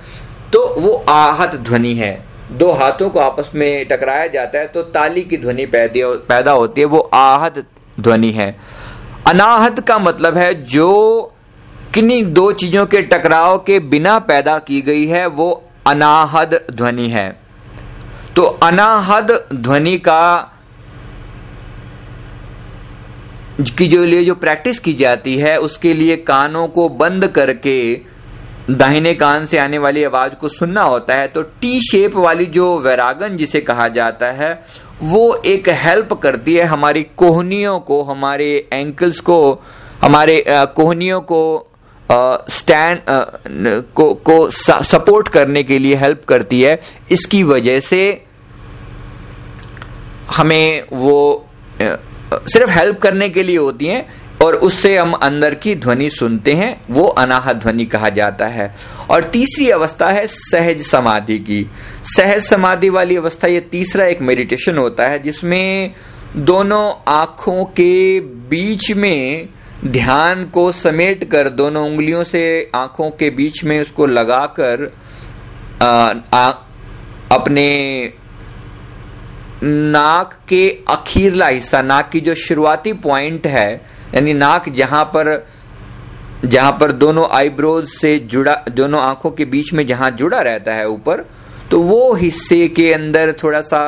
तो 0.54 0.68
वो 0.78 1.06
आहत 1.10 1.56
ध्वनि 1.56 1.94
है। 1.94 2.27
दो 2.52 2.72
हाथों 2.72 3.10
को 3.10 3.20
आपस 3.20 3.50
में 3.56 3.86
टकराया 3.88 4.28
जाता 4.28 4.60
है 4.60 4.68
तो 4.68 4.82
ताली 4.84 5.22
की 5.22 5.38
ध्वनि 5.38 5.66
पैदा 5.68 6.52
होती 6.52 6.82
है, 6.82 6.88
वो 6.88 7.00
आहत 7.14 7.66
ध्वनि 8.00 8.32
है। 8.32 8.56
अनाहत 9.28 9.80
का 9.80 9.98
मतलब 10.00 10.38
है, 10.38 10.54
जो 10.64 11.34
किन्हीं 11.94 12.24
दो 12.34 12.52
चीज़ों 12.52 12.86
के 12.86 13.02
टकराव 13.04 13.58
के 13.58 13.80
बिना 13.80 14.18
पैदा 14.20 14.58
की 14.60 14.82
गई 14.82 15.06
है, 15.08 15.26
वो 15.28 15.64
अनाहद 15.88 16.60
ध्वनि 16.72 17.08
है। 17.10 17.30
तो 18.36 18.44
अनाहद 18.44 19.32
ध्वनि 19.54 19.98
का 19.98 20.54
की 23.78 23.88
जो 23.88 24.04
लिए 24.06 24.24
जो 24.26 24.36
प्रैक्टिस 24.36 24.80
की 24.80 24.94
जाती 24.94 25.36
है, 25.38 25.58
उसके 25.58 25.94
लिए 25.94 26.16
कानों 26.18 26.68
को 26.68 26.88
बंद 26.90 27.28
करके 27.28 27.78
दाहिने 28.70 29.14
कान 29.14 29.46
से 29.46 29.58
आने 29.58 29.78
वाली 29.78 30.04
आवाज़ 30.04 30.34
को 30.36 30.48
सुनना 30.50 30.82
होता 30.84 31.16
है 31.16 31.28
तो 31.28 31.42
टी 31.62 31.80
शेप 31.82 32.16
वाली 32.16 32.46
जो 32.48 32.78
वैरागन 32.80 33.38
जिसे 33.38 33.62
कहा 33.62 33.88
जाता 33.90 34.32
है, 34.32 34.50
वो 35.04 35.34
एक 35.46 35.70
हेल्प 35.70 36.14
करती 36.14 36.56
है 36.56 36.64
हमारी 36.66 37.04
कोहनियों 37.18 37.80
को, 37.80 38.02
हमारे 38.04 38.50
एंकल्स 38.74 39.20
को, 39.20 39.38
हमारे 40.02 40.44
कोहनियों 40.50 41.22
को 41.22 41.64
स्टैंड 42.50 43.00
को 43.96 44.14
को 44.26 44.50
सपोर्ट 44.50 45.28
करने 45.28 45.64
के 45.64 45.80
लिए 45.80 45.96
हेल्प 45.96 46.24
करती 46.28 46.62
है। 46.62 46.80
इसकी 47.12 47.44
वजह 47.44 47.80
से 47.80 48.02
हमें 50.38 50.84
वो 50.94 51.46
सिर्फ़ 51.82 52.72
हेल्प 52.72 53.00
करने 53.00 53.30
के 53.30 53.44
लिए 53.44 53.58
होती 53.58 53.86
हैं 53.86 54.06
और 54.46 54.56
उससे 54.56 54.98
हम 54.98 55.14
अंदर 55.14 55.56
की 55.56 55.76
ध्वनि 55.76 56.10
सुनते 56.10 56.54
हैं, 56.54 56.82
वो 56.90 57.04
अनाहत 57.04 57.56
ध्वनि 57.56 57.86
कहा 57.86 58.10
जाता 58.10 58.46
है। 58.46 58.76
और 59.10 59.24
तीसरी 59.24 59.70
अवस्था 59.70 60.10
है 60.10 60.28
सहज 60.28 60.82
समाधि 60.82 61.40
की। 61.40 61.70
सहज 62.04 62.42
समाधि 62.42 62.90
वाली 62.90 63.16
अवस्था, 63.16 63.48
ये 63.48 63.60
तीसरा 63.60 64.06
एक 64.06 64.22
मेडिटेशन 64.22 64.78
होता 64.78 65.08
है, 65.08 65.20
जिसमें 65.20 65.92
दोनों 66.36 66.94
आँखों 67.08 67.66
के 67.66 68.20
बीच 68.20 68.92
में 68.92 69.50
ध्यान 69.86 70.46
को 70.46 70.72
समेट 70.72 71.24
कर, 71.32 71.50
दोनों 71.50 71.86
उंगलियों 71.90 72.24
से 72.24 72.72
आँखों 72.76 73.10
के 73.10 73.30
बीच 73.30 73.64
में 73.64 73.80
उसको 73.82 74.06
लगाकर 74.06 74.92
अपने 77.32 77.70
नाक 79.64 80.38
के 80.50 80.70
अखीरला 80.90 81.48
हिस्सा, 81.48 81.82
नाक 81.82 82.10
की 82.10 82.20
जो 82.22 82.36
शुरुआती 82.36 82.94
पॉइंट 82.94 83.48
है 83.48 83.97
यानी 84.16 84.34
नाक 84.34 84.70
जहाँ 84.70 85.04
पर 85.06 85.46
जहाँ 86.46 86.72
पर 86.72 86.92
दोनों 86.92 87.28
आईब्रोज 87.32 87.88
से 87.90 88.18
जुड़ा, 88.20 88.54
दोनों 88.70 89.02
आँखों 89.02 89.32
के 89.32 89.46
बीच 89.46 89.74
में 89.74 89.86
जहाँ 89.88 90.10
जुड़ा 90.12 90.42
रहता 90.42 90.74
है 90.74 90.88
ऊपर 90.90 91.26
तो 91.72 91.80
वो 91.82 92.14
हिस्से 92.14 92.68
के 92.68 92.92
अंदर 92.94 93.32
थोड़ा 93.44 93.62
सा 93.62 93.80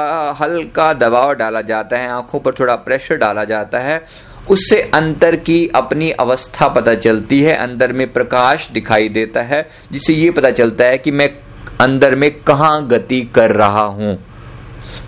हल्का 0.42 0.94
दबाव 0.94 1.34
डाला 1.34 1.62
जाता 1.62 1.98
है, 1.98 2.10
आँखों 2.10 2.40
पर 2.40 2.54
थोड़ा 2.54 2.76
प्रेशर 2.76 3.16
डाला 3.16 3.44
जाता 3.44 3.80
है, 3.80 4.02
उससे 4.50 4.82
अंतर 4.94 5.36
की 5.36 5.68
अपनी 5.76 6.10
अवस्था 6.12 6.68
पता 6.68 6.96
चलती 6.96 7.42
है, 7.42 7.56
अंदर 7.56 7.94
में 7.94 8.12
प्रकाश 8.14 8.70
दिखाई 8.72 9.10
देता 9.10 9.42
है, 9.42 9.66
जिससे 9.92 10.14
ये 10.14 10.32
पता 10.32 10.52
चलता 10.52 10.88
है 10.88 10.98
कि 10.98 11.12
मैं 11.12 11.30
अंदर 11.82 12.16
में 12.16 12.32
कहा 12.42 12.80
गति 12.80 13.22
कर 13.36 13.52
रहा 13.52 13.82
हूँ। 13.82 14.18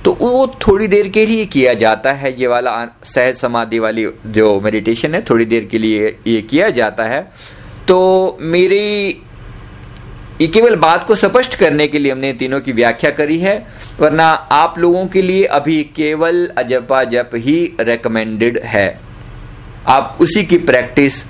तो 0.05 0.11
वो 0.13 0.47
थोड़ी 0.67 0.87
देर 0.87 1.07
के 1.07 1.25
लिए 1.25 1.45
किया 1.45 1.73
जाता 1.73 2.11
है, 2.11 2.41
ये 2.41 2.47
वाला 2.47 2.73
सहज 3.03 3.35
समाधि 3.35 3.79
वाली 3.79 4.07
जो 4.27 4.59
मेडिटेशन 4.61 5.15
है, 5.15 5.21
थोड़ी 5.21 5.45
देर 5.45 5.65
के 5.65 5.77
लिए 5.77 6.17
ये 6.27 6.41
किया 6.41 6.69
जाता 6.69 7.03
है। 7.03 7.21
तो 7.87 8.37
मेरी, 8.41 9.07
ये 10.41 10.47
केवल 10.47 10.75
बात 10.75 11.05
को 11.07 11.15
स्पष्ट 11.15 11.55
करने 11.55 11.87
के 11.87 11.99
लिए 11.99 12.11
हमने 12.11 12.33
तीनों 12.33 12.59
की 12.61 12.71
व्याख्या 12.71 13.11
करी 13.11 13.37
है, 13.39 13.67
वरना 13.99 14.27
आप 14.51 14.79
लोगों 14.79 15.05
के 15.07 15.21
लिए 15.21 15.43
अभी 15.43 15.83
केवल 15.95 16.45
अजपा 16.57 17.03
जप 17.03 17.31
ही 17.35 17.75
रेकमेंडेड 17.79 18.59
है। 18.63 18.99
आप 19.87 20.17
उसी 20.21 20.43
की 20.43 20.57
प्रैक्टिस 20.57 21.23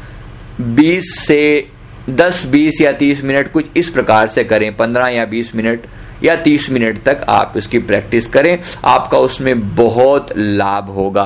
20 0.61 1.15
से 1.27 1.67
10 2.09 2.45
20 2.45 2.81
या 2.81 2.91
30 2.91 3.23
मिनट 3.23 3.51
कुछ 3.51 3.65
इस 3.77 3.89
प्रकार 3.89 4.27
से 4.27 4.43
करें 4.43 4.75
15 4.77 5.07
या 5.07 5.25
20 5.25 5.55
मिनट। 5.55 5.85
या 6.23 6.35
30 6.43 6.69
मिनट 6.69 7.03
तक 7.03 7.25
आप 7.29 7.53
उसकी 7.57 7.79
प्रैक्टिस 7.79 8.27
करें, 8.27 8.57
आपका 8.85 9.17
उसमें 9.17 9.75
बहुत 9.75 10.33
लाभ 10.37 10.89
होगा। 10.89 11.25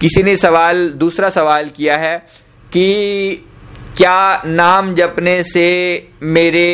किसी 0.00 0.22
ने 0.22 0.36
सवाल, 0.36 0.88
दूसरा 0.90 1.28
सवाल 1.28 1.68
किया 1.68 1.96
है 1.96 2.16
कि 2.72 3.48
क्या 3.96 4.42
नाम 4.46 4.94
जपने 4.94 5.42
से 5.42 6.08
मेरे 6.22 6.68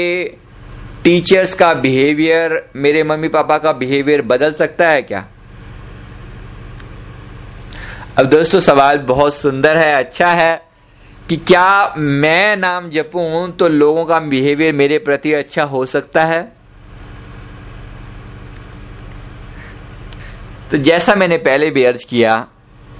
टीचर्स 1.05 1.55
का 1.55 1.72
बिहेवियर, 1.74 2.62
मेरे 2.77 3.03
मम्मी 3.03 3.29
पापा 3.29 3.59
का 3.59 3.72
बिहेवियर 3.72 4.22
बदल 4.22 4.53
सकता 4.53 4.88
है 4.88 5.03
क्या? 5.03 5.27
अब 8.18 8.27
दोस्तों, 8.27 8.61
सवाल 8.61 8.98
बहुत 8.98 9.35
सुंदर 9.37 9.77
है 9.77 9.92
अच्छा 9.94 10.29
है 10.29 10.62
कि 11.29 11.37
क्या 11.37 11.94
मैं 11.96 12.57
नाम 12.57 12.88
जपूं 12.90 13.51
तो 13.51 13.68
लोगों 13.68 14.05
का 14.05 14.18
बिहेवियर 14.18 14.72
मेरे 14.72 14.98
प्रति 14.98 15.33
अच्छा 15.33 15.64
हो 15.64 15.85
सकता 15.87 16.24
है? 16.24 16.58
तो 20.70 20.78
जैसा 20.78 21.14
मैंने 21.14 21.37
पहले 21.38 21.70
भी 21.70 21.85
अर्ज़ 21.85 22.04
किया, 22.07 22.35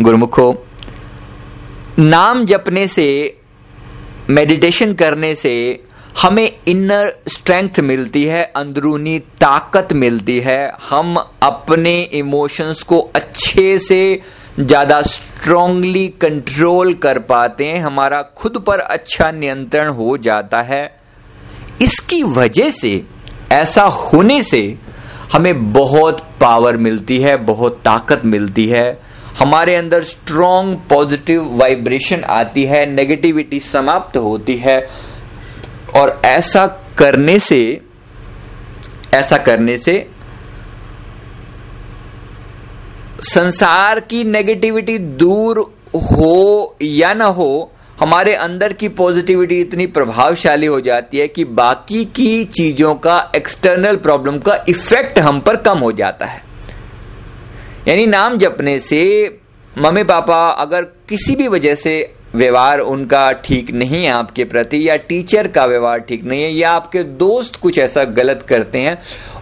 गुरुमुखो, 0.03 0.53
नाम 1.99 2.45
जपने 2.47 2.87
से 2.89 3.07
मेडिटेशन 4.31 4.95
करने 4.95 5.35
से 5.35 5.85
हमें 6.23 6.51
इनर 6.69 7.13
स्ट्रेंथ 7.29 7.81
मिलती 7.81 8.25
है, 8.25 8.43
अंदरूनी 8.57 9.19
ताकत 9.19 9.93
मिलती 9.93 10.39
है। 10.41 10.73
हम 10.91 11.17
अपने 11.43 12.01
इमोशंस 12.15 12.83
को 12.83 12.99
अच्छे 13.17 13.79
से 13.79 14.21
ज़्यादा 14.61 15.01
स्ट्रोंगली 15.03 16.07
कंट्रोल 16.21 16.95
कर 16.95 17.19
पाते 17.19 17.65
हैं। 17.65 17.79
हमारा 17.79 18.23
खुद 18.37 18.59
पर 18.67 18.79
अच्छा 18.79 19.31
नियंत्रण 19.31 19.89
हो 19.91 20.17
जाता 20.19 20.63
है। 20.63 20.83
इसकी 21.83 22.23
वजह 22.23 22.71
से, 22.71 23.03
ऐसा 23.53 23.83
होने 23.83 24.43
से 24.43 24.63
हमें 25.33 25.73
बहुत 25.73 26.27
पावर 26.41 26.77
मिलती 26.77 27.19
है, 27.19 27.37
बहुत 27.37 27.81
ताकत 27.85 28.23
मिलती 28.25 28.67
है। 28.67 29.01
हमारे 29.39 29.75
अंदर 29.77 30.05
स्ट्रॉन्ग 30.05 30.79
पॉजिटिव 30.91 31.57
वाइब्रेशन 31.57 32.25
आती 32.25 32.65
है 32.65 32.87
नेगेटिविटी 32.87 33.61
समाप्त 33.61 34.17
होती 34.17 34.57
है। 34.57 34.89
और 35.97 36.21
ऐसा 36.25 36.67
करने 36.99 37.39
से, 37.39 37.81
ऐसा 39.15 39.37
करने 39.37 39.79
से 39.79 40.11
संसार 43.23 44.01
की 44.01 44.25
नेगेटिविटी 44.25 44.99
दूर 44.99 45.75
हो 45.97 46.77
या 46.83 47.13
ना 47.13 47.27
हो 47.27 47.73
हमारे 48.01 48.35
अंदर 48.35 48.73
की 48.73 48.89
पॉजिटिविटी 48.89 49.61
इतनी 49.61 49.87
प्रभावशाली 49.87 50.67
हो 50.67 50.81
जाती 50.81 51.19
है 51.19 51.27
कि 51.29 51.45
बाकी 51.45 52.05
की 52.05 52.45
चीज़ों 52.45 52.95
का 52.95 53.17
एक्सटर्नल 53.37 53.97
प्रॉब्लम 53.97 54.39
का 54.39 54.59
इफ़ेक्ट 54.69 55.19
हम 55.19 55.41
पर 55.41 55.57
कम 55.57 55.79
हो 55.79 55.91
जाता 55.93 56.27
है। 56.27 56.43
यानी 57.89 58.07
नाम 58.07 58.37
जपने 58.39 58.79
से 58.81 59.01
मम्मी 59.79 60.05
पापा 60.05 60.39
अगर 60.51 60.83
किसी 61.09 61.37
भी 61.37 61.49
वजह 61.49 61.75
से 61.75 62.15
व्यवहार 62.35 62.79
उनका 62.79 63.31
ठीक 63.45 63.71
नहीं 63.71 64.05
है 64.05 64.11
आपके 64.11 64.45
प्रति 64.45 64.89
या 64.89 64.97
टीचर 65.03 65.49
का 65.49 65.65
व्यवहार 65.67 66.01
ठीक 66.01 66.25
नहीं 66.25 66.43
है 66.43 66.53
या 66.53 66.71
आपके 66.71 67.03
दोस्त 67.03 67.57
कुछ 67.57 67.79
ऐसा 67.79 68.05
गलत 68.05 68.45
करते 68.49 68.79
हैं, 68.79 68.99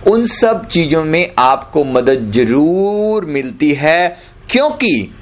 उन 0.07 0.27
सब 0.27 0.66
चीज़ों 0.69 1.05
में 1.05 1.35
आपको 1.38 1.85
मदद 1.85 2.31
ज़रूर 2.33 3.25
मिलती 3.27 3.73
है, 3.75 4.16
क्योंकि 4.51 5.12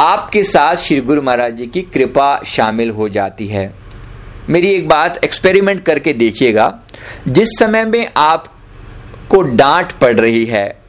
आपके 0.00 0.42
साथ 0.42 0.76
श्री 0.76 1.00
गुरु 1.00 1.22
महाराज 1.22 1.56
जी 1.56 1.66
की 1.66 1.80
कृपा 1.82 2.40
शामिल 2.46 2.90
हो 2.90 3.08
जाती 3.08 3.46
है। 3.46 3.72
मेरी 4.48 4.68
एक 4.68 4.88
बात 4.88 5.24
एक्सपेरिमेंट 5.24 5.84
करके 5.84 6.12
देखिएगा। 6.12 6.78
जिस 7.28 7.48
समय 7.58 7.84
में 7.84 8.12
आपको 8.16 9.42
डांट 9.42 9.92
पड़ 9.92 10.14
रही 10.20 10.44
है, 10.44 10.80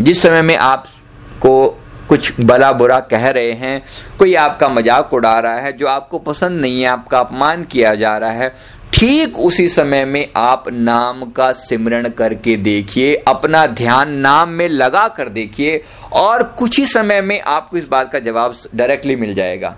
जिस 0.00 0.22
समय 0.22 0.42
में 0.42 0.56
आपको 0.56 1.80
कुछ 2.08 2.40
भला 2.40 2.72
बुरा 2.72 3.00
कह 3.00 3.28
रहे 3.28 3.52
हैं, 3.52 3.82
कोई 4.18 4.34
आपका 4.34 4.68
मज़ाक 4.68 5.14
उड़ा 5.14 5.38
रहा 5.40 5.58
है, 5.58 5.72
जो 5.72 5.86
आपको 5.86 6.18
पसंद 6.18 6.60
नहीं 6.60 6.82
है, 6.82 6.88
आपका 6.88 7.18
अपमान 7.18 7.64
किया 7.64 7.94
जा 7.94 8.16
रहा 8.18 8.30
है 8.30 8.54
ठीक 8.94 9.38
उसी 9.38 9.68
समय 9.68 10.04
में 10.04 10.28
आप 10.36 10.64
नाम 10.68 11.24
का 11.30 11.52
सिमरण 11.52 12.08
करके 12.08 12.56
देखिए, 12.56 13.14
अपना 13.16 13.66
ध्यान 13.66 14.12
नाम 14.12 14.48
में 14.48 14.68
लगा 14.68 15.08
कर 15.08 15.28
देखिए, 15.28 15.82
और 16.12 16.42
कुछ 16.42 16.78
ही 16.78 16.86
समय 16.86 17.20
में 17.20 17.40
आपको 17.40 17.76
इस 17.76 17.88
बात 17.88 18.12
का 18.12 18.18
जवाब 18.18 18.54
डायरेक्टली 18.74 19.16
मिल 19.16 19.34
जाएगा। 19.34 19.76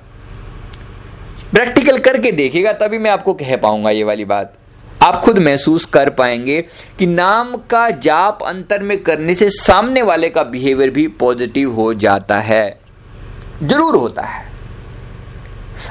प्रैक्टिकल 1.54 1.98
करके 1.98 2.32
देखिएगा, 2.32 2.72
तभी 2.72 2.98
मैं 2.98 3.10
आपको 3.10 3.34
कह 3.34 3.56
पाऊँगा 3.56 3.90
ये 3.90 4.04
वाली 4.04 4.24
बात। 4.24 4.54
आप 5.02 5.20
खुद 5.20 5.38
महसूस 5.38 5.84
कर 5.84 6.10
पाएँगे 6.10 6.64
कि 6.98 7.06
नाम 7.06 7.56
का 7.56 7.90
जाप 7.90 8.38
अंतर 8.42 8.82
में 8.82 9.02
करने 9.02 9.34
से 9.34 9.50
सामने 9.50 10.02
वाले 10.02 10.30
का 10.30 10.42
बिहेवियर 10.42 10.90
भी 10.90 11.08
पॉजिटिव 11.08 11.72
हो 11.72 11.94
जाता 11.94 12.38
है। 12.38 12.80
ज़रूर 13.62 13.96
होता 13.96 14.22
है। 14.22 14.55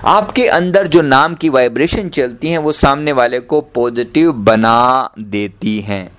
आपके 0.05 0.47
अंदर 0.47 0.87
जो 0.87 1.01
नाम 1.01 1.35
की 1.35 1.49
वाइब्रेशन 1.49 2.09
चलती 2.09 2.49
हैं, 2.49 2.57
वो 2.57 2.71
सामने 2.71 3.11
वाले 3.11 3.39
को 3.39 3.61
पॉजिटिव 3.61 4.31
बना 4.31 5.09
देती 5.19 5.79
हैं। 5.79 6.11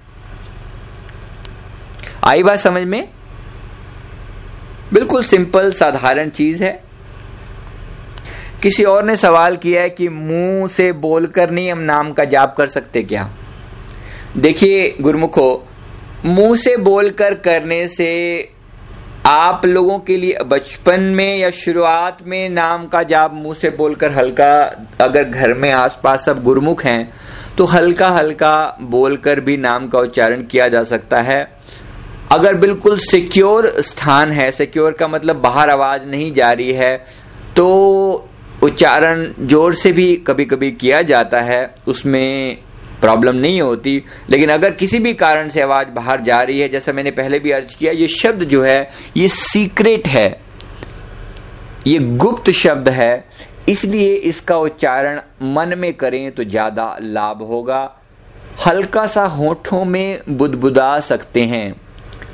आई 2.24 2.42
बात 2.42 2.58
समझ 2.58 2.82
में? 2.82 3.08
बिल्कुल 4.92 5.24
सिंपल 5.24 5.72
साधारण 5.72 6.28
चीज़ 6.28 6.64
है। 6.64 6.84
किसी 8.62 8.84
और 8.84 9.04
ने 9.04 9.16
सवाल 9.16 9.56
किया 9.56 9.82
है 9.82 9.90
कि 9.90 10.08
मुँह 10.08 10.68
से 10.68 10.92
बोलकर 10.92 11.50
नहीं 11.50 11.72
हम 11.72 11.78
नाम 11.78 12.12
का 12.12 12.24
जाप 12.24 12.54
कर 12.56 12.66
सकते 12.66 13.02
क्या? 13.02 13.30
देखिए, 14.36 14.96
गुरुमुखो, 15.00 15.68
मुँह 16.24 16.56
से 16.56 16.76
बोलकर 16.76 17.34
करने 17.34 17.88
से 17.88 18.50
आप 19.26 19.64
लोगों 19.66 19.98
के 19.98 20.16
लिए 20.16 20.38
बचपन 20.46 21.00
में 21.12 21.36
या 21.36 21.50
शुरुआत 21.50 22.18
में 22.26 22.48
नाम 22.48 22.86
का 22.86 23.02
जाप 23.02 23.32
मुँह 23.34 23.54
से 23.54 23.70
बोलकर 23.70 24.10
हल्का, 24.12 24.52
अगर 25.00 25.24
घर 25.24 25.54
में 25.54 25.70
आसपास 25.72 26.24
सब 26.24 26.42
गुरुमुख 26.44 26.84
हैं 26.84 27.12
तो 27.56 27.64
हल्का 27.64 28.08
हल्का 28.08 28.76
बोलकर 28.82 29.40
भी 29.40 29.56
नाम 29.56 29.88
का 29.88 29.98
उच्चारण 29.98 30.42
किया 30.42 30.68
जा 30.68 30.82
सकता 30.84 31.20
है। 31.22 31.40
अगर 32.32 32.54
बिल्कुल 32.56 32.98
सिक्योर 33.00 33.72
स्थान 33.80 34.32
है, 34.32 34.50
सिक्योर 34.52 34.92
का 34.92 35.08
मतलब 35.08 35.36
बाहर 35.38 35.70
आवाज़ 35.70 36.06
नहीं 36.06 36.32
जा 36.34 36.52
रही 36.52 36.72
है 36.72 36.96
तो 37.56 38.28
उच्चारण 38.62 39.26
ज़ोर 39.40 39.74
से 39.74 39.92
भी 39.92 40.14
कभी 40.26 40.44
कभी 40.44 40.70
किया 40.72 41.02
जाता 41.04 41.40
है। 41.42 41.74
उसमें 41.88 42.58
प्रॉब्लम 43.06 43.36
नहीं 43.36 43.60
होती। 43.60 44.02
लेकिन 44.30 44.50
अगर 44.50 44.70
किसी 44.70 44.98
भी 44.98 45.14
कारण 45.14 45.48
से 45.48 45.60
आवाज़ 45.62 45.88
बाहर 45.88 46.20
जा 46.20 46.42
रही 46.42 46.60
है, 46.60 46.68
जैसा 46.68 46.92
मैंने 46.92 47.10
पहले 47.10 47.38
भी 47.38 47.50
अर्ज़ 47.50 47.76
किया, 47.76 47.92
ये 47.92 48.08
शब्द 48.08 48.44
जो 48.44 48.62
है, 48.62 48.88
ये 49.16 49.28
सीक्रेट 49.28 50.08
है। 50.08 50.28
ये 51.86 51.98
गुप्त 51.98 52.50
शब्द 52.50 52.88
है। 52.88 53.24
इसलिए 53.68 54.14
इसका 54.14 54.56
उच्चारण 54.56 55.20
मन 55.42 55.74
में 55.78 55.92
करें 55.94 56.30
तो 56.32 56.44
ज़्यादा 56.44 56.96
लाभ 57.02 57.42
होगा। 57.42 57.80
हल्का 58.66 59.06
सा 59.06 59.24
होठों 59.26 59.84
में 59.84 60.20
बुदबुदा 60.28 60.98
सकते 61.00 61.42
हैं। 61.44 61.80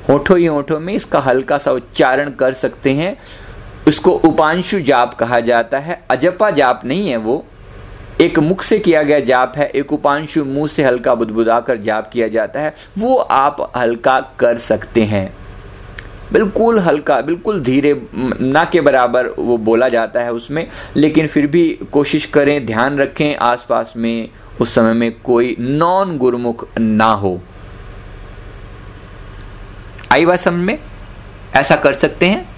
होठों 0.08 0.38
ही 0.38 0.46
होठों 0.46 0.80
में 0.80 0.94
इसका 0.94 1.20
हल्का 1.20 1.58
सा 1.58 1.72
उच्चारण 1.72 2.30
कर 2.30 2.52
सकते 2.52 2.90
हैं। 2.90 3.16
उसको 3.88 4.10
उपांशु 4.10 4.80
जाप 4.80 5.14
कहा 5.14 5.40
जाता 5.40 5.78
है। 5.78 6.02
अजपा 6.10 6.50
जाप 6.50 6.84
नहीं 6.84 7.08
है 7.08 7.16
वो। 7.16 7.44
एक 8.20 8.38
मुख 8.38 8.62
से 8.62 8.78
किया 8.78 9.02
गया 9.02 9.20
जाप 9.20 9.52
है, 9.56 9.66
एक 9.66 9.92
उपांशु 9.92 10.44
मुँह 10.44 10.68
से 10.68 10.82
हल्का 10.84 11.14
बुदबुदा 11.14 11.60
कर 11.60 11.76
जाप 11.76 12.10
किया 12.12 12.28
जाता 12.28 12.60
है, 12.60 12.74
वो 12.98 13.16
आप 13.16 13.72
हल्का 13.76 14.20
कर 14.38 14.58
सकते 14.58 15.02
हैं। 15.02 15.34
बिल्कुल 16.32 16.78
हल्का, 16.78 17.20
बिल्कुल 17.20 17.60
धीरे, 17.60 18.02
ना 18.40 18.64
के 18.64 18.80
बराबर 18.80 19.26
वो 19.28 19.56
बोला 19.56 19.88
जाता 19.88 20.20
है 20.20 20.32
उसमें, 20.32 20.68
लेकिन 20.96 21.26
फिर 21.26 21.46
भी 21.46 21.78
कोशिश 21.92 22.26
करें, 22.26 22.66
ध्यान 22.66 22.98
रखें, 22.98 23.36
आसपास 23.36 23.94
में, 23.96 24.28
उस 24.60 24.74
समय 24.74 24.92
में 24.92 25.20
कोई 25.20 25.56
नॉन 25.60 26.18
गुरुमुख 26.18 26.68
ना 26.78 27.12
हो। 27.12 27.40
आई 30.12 30.26
बात 30.26 30.40
समझ 30.40 30.64
में? 30.64 30.78
ऐसा 31.54 31.76
कर 31.76 31.92
सकते 31.92 32.26
हैं? 32.26 32.48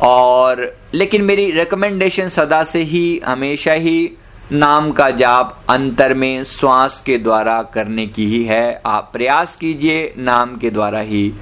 और, 0.00 0.76
लेकिन 0.94 1.22
मेरी 1.22 1.50
रिकमेंडेशन 1.50 2.28
सदा 2.28 2.64
से 2.64 2.82
ही, 2.82 3.20
हमेशा 3.26 3.72
ही 3.72 4.12
नाम 4.52 4.90
का 4.92 5.10
जाप 5.10 5.64
अंतर 5.68 6.14
में 6.14 6.44
श्वास 6.44 7.02
के 7.06 7.18
द्वारा 7.18 7.62
करने 7.62 8.06
की 8.06 8.26
ही 8.26 8.44
है। 8.44 8.82
आप 8.86 9.10
प्रयास 9.12 9.56
कीजिए 9.56 10.14
नाम 10.18 10.56
के 10.56 10.70
द्वारा 10.70 11.00
ही, 11.00 11.32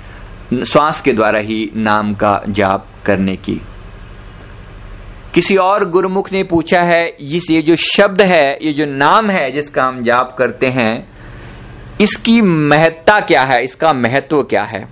श्वास 0.67 1.01
के 1.01 1.13
द्वारा 1.13 1.39
ही 1.39 1.71
नाम 1.77 2.15
का 2.15 2.43
जाप 2.49 2.87
करने 3.07 3.37
की। 3.37 3.61
किसी 5.35 5.57
और 5.57 5.89
गुरुमुख 5.91 6.33
ने 6.33 6.43
पूछा 6.45 6.83
है, 6.83 7.09
इस 7.09 7.51
ये 7.51 7.63
जो 7.63 7.77
शब्द 7.77 8.23
है, 8.23 8.59
ये 8.63 8.73
जो 8.73 8.87
नाम 8.87 9.31
है 9.31 9.51
जिसका 9.51 9.85
हम 9.85 10.03
जाप 10.03 10.37
करते 10.39 10.67
हैं, 10.67 11.09
इसकी 12.01 12.41
महत्ता 12.43 13.21
क्या 13.21 13.43
है, 13.43 13.65
इसका 13.65 13.93
महत्व 13.93 14.43
क्या 14.43 14.63
है? 14.63 14.89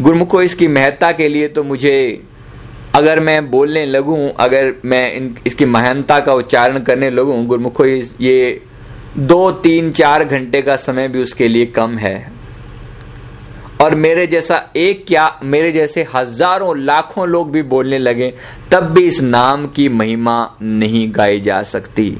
गुरमुखो, 0.00 0.42
इसकी 0.42 0.68
महत्ता 0.68 1.12
के 1.12 1.28
लिए 1.28 1.48
तो 1.48 1.64
मुझे 1.64 2.26
अगर 2.94 3.20
मैं 3.20 3.50
बोलने 3.50 3.84
लगूं 3.86 4.28
अगर 4.40 4.72
मैं 4.84 5.12
इन, 5.12 5.34
इसकी 5.46 5.64
महानता 5.66 6.18
का 6.20 6.34
उच्चारण 6.34 6.78
करने 6.78 7.10
लगूं 7.10 7.44
गुरमुखो 7.46 7.84
ये 7.84 8.62
दो 9.18 9.50
तीन 9.62 9.90
चार 9.92 10.24
घंटे 10.24 10.62
का 10.62 10.76
समय 10.78 11.08
भी 11.08 11.22
उसके 11.22 11.48
लिए 11.48 11.66
कम 11.68 11.96
है। 11.98 12.32
और 13.80 13.94
मेरे 13.94 14.26
जैसा 14.26 14.56
एक 14.76 15.04
क्या 15.06 15.30
मेरे 15.44 15.70
जैसे 15.72 16.06
हज़ारों 16.14 16.76
लाखों 16.78 17.26
लोग 17.28 17.52
भी 17.52 17.62
बोलने 17.64 17.98
लगे 17.98 18.32
तब 18.72 18.90
भी 18.90 19.06
इस 19.08 19.20
नाम 19.22 19.66
की 19.66 19.88
महिमा 19.90 20.36
नहीं 20.62 21.06
गाई 21.14 21.40
जा 21.40 21.62
सकती। 21.64 22.16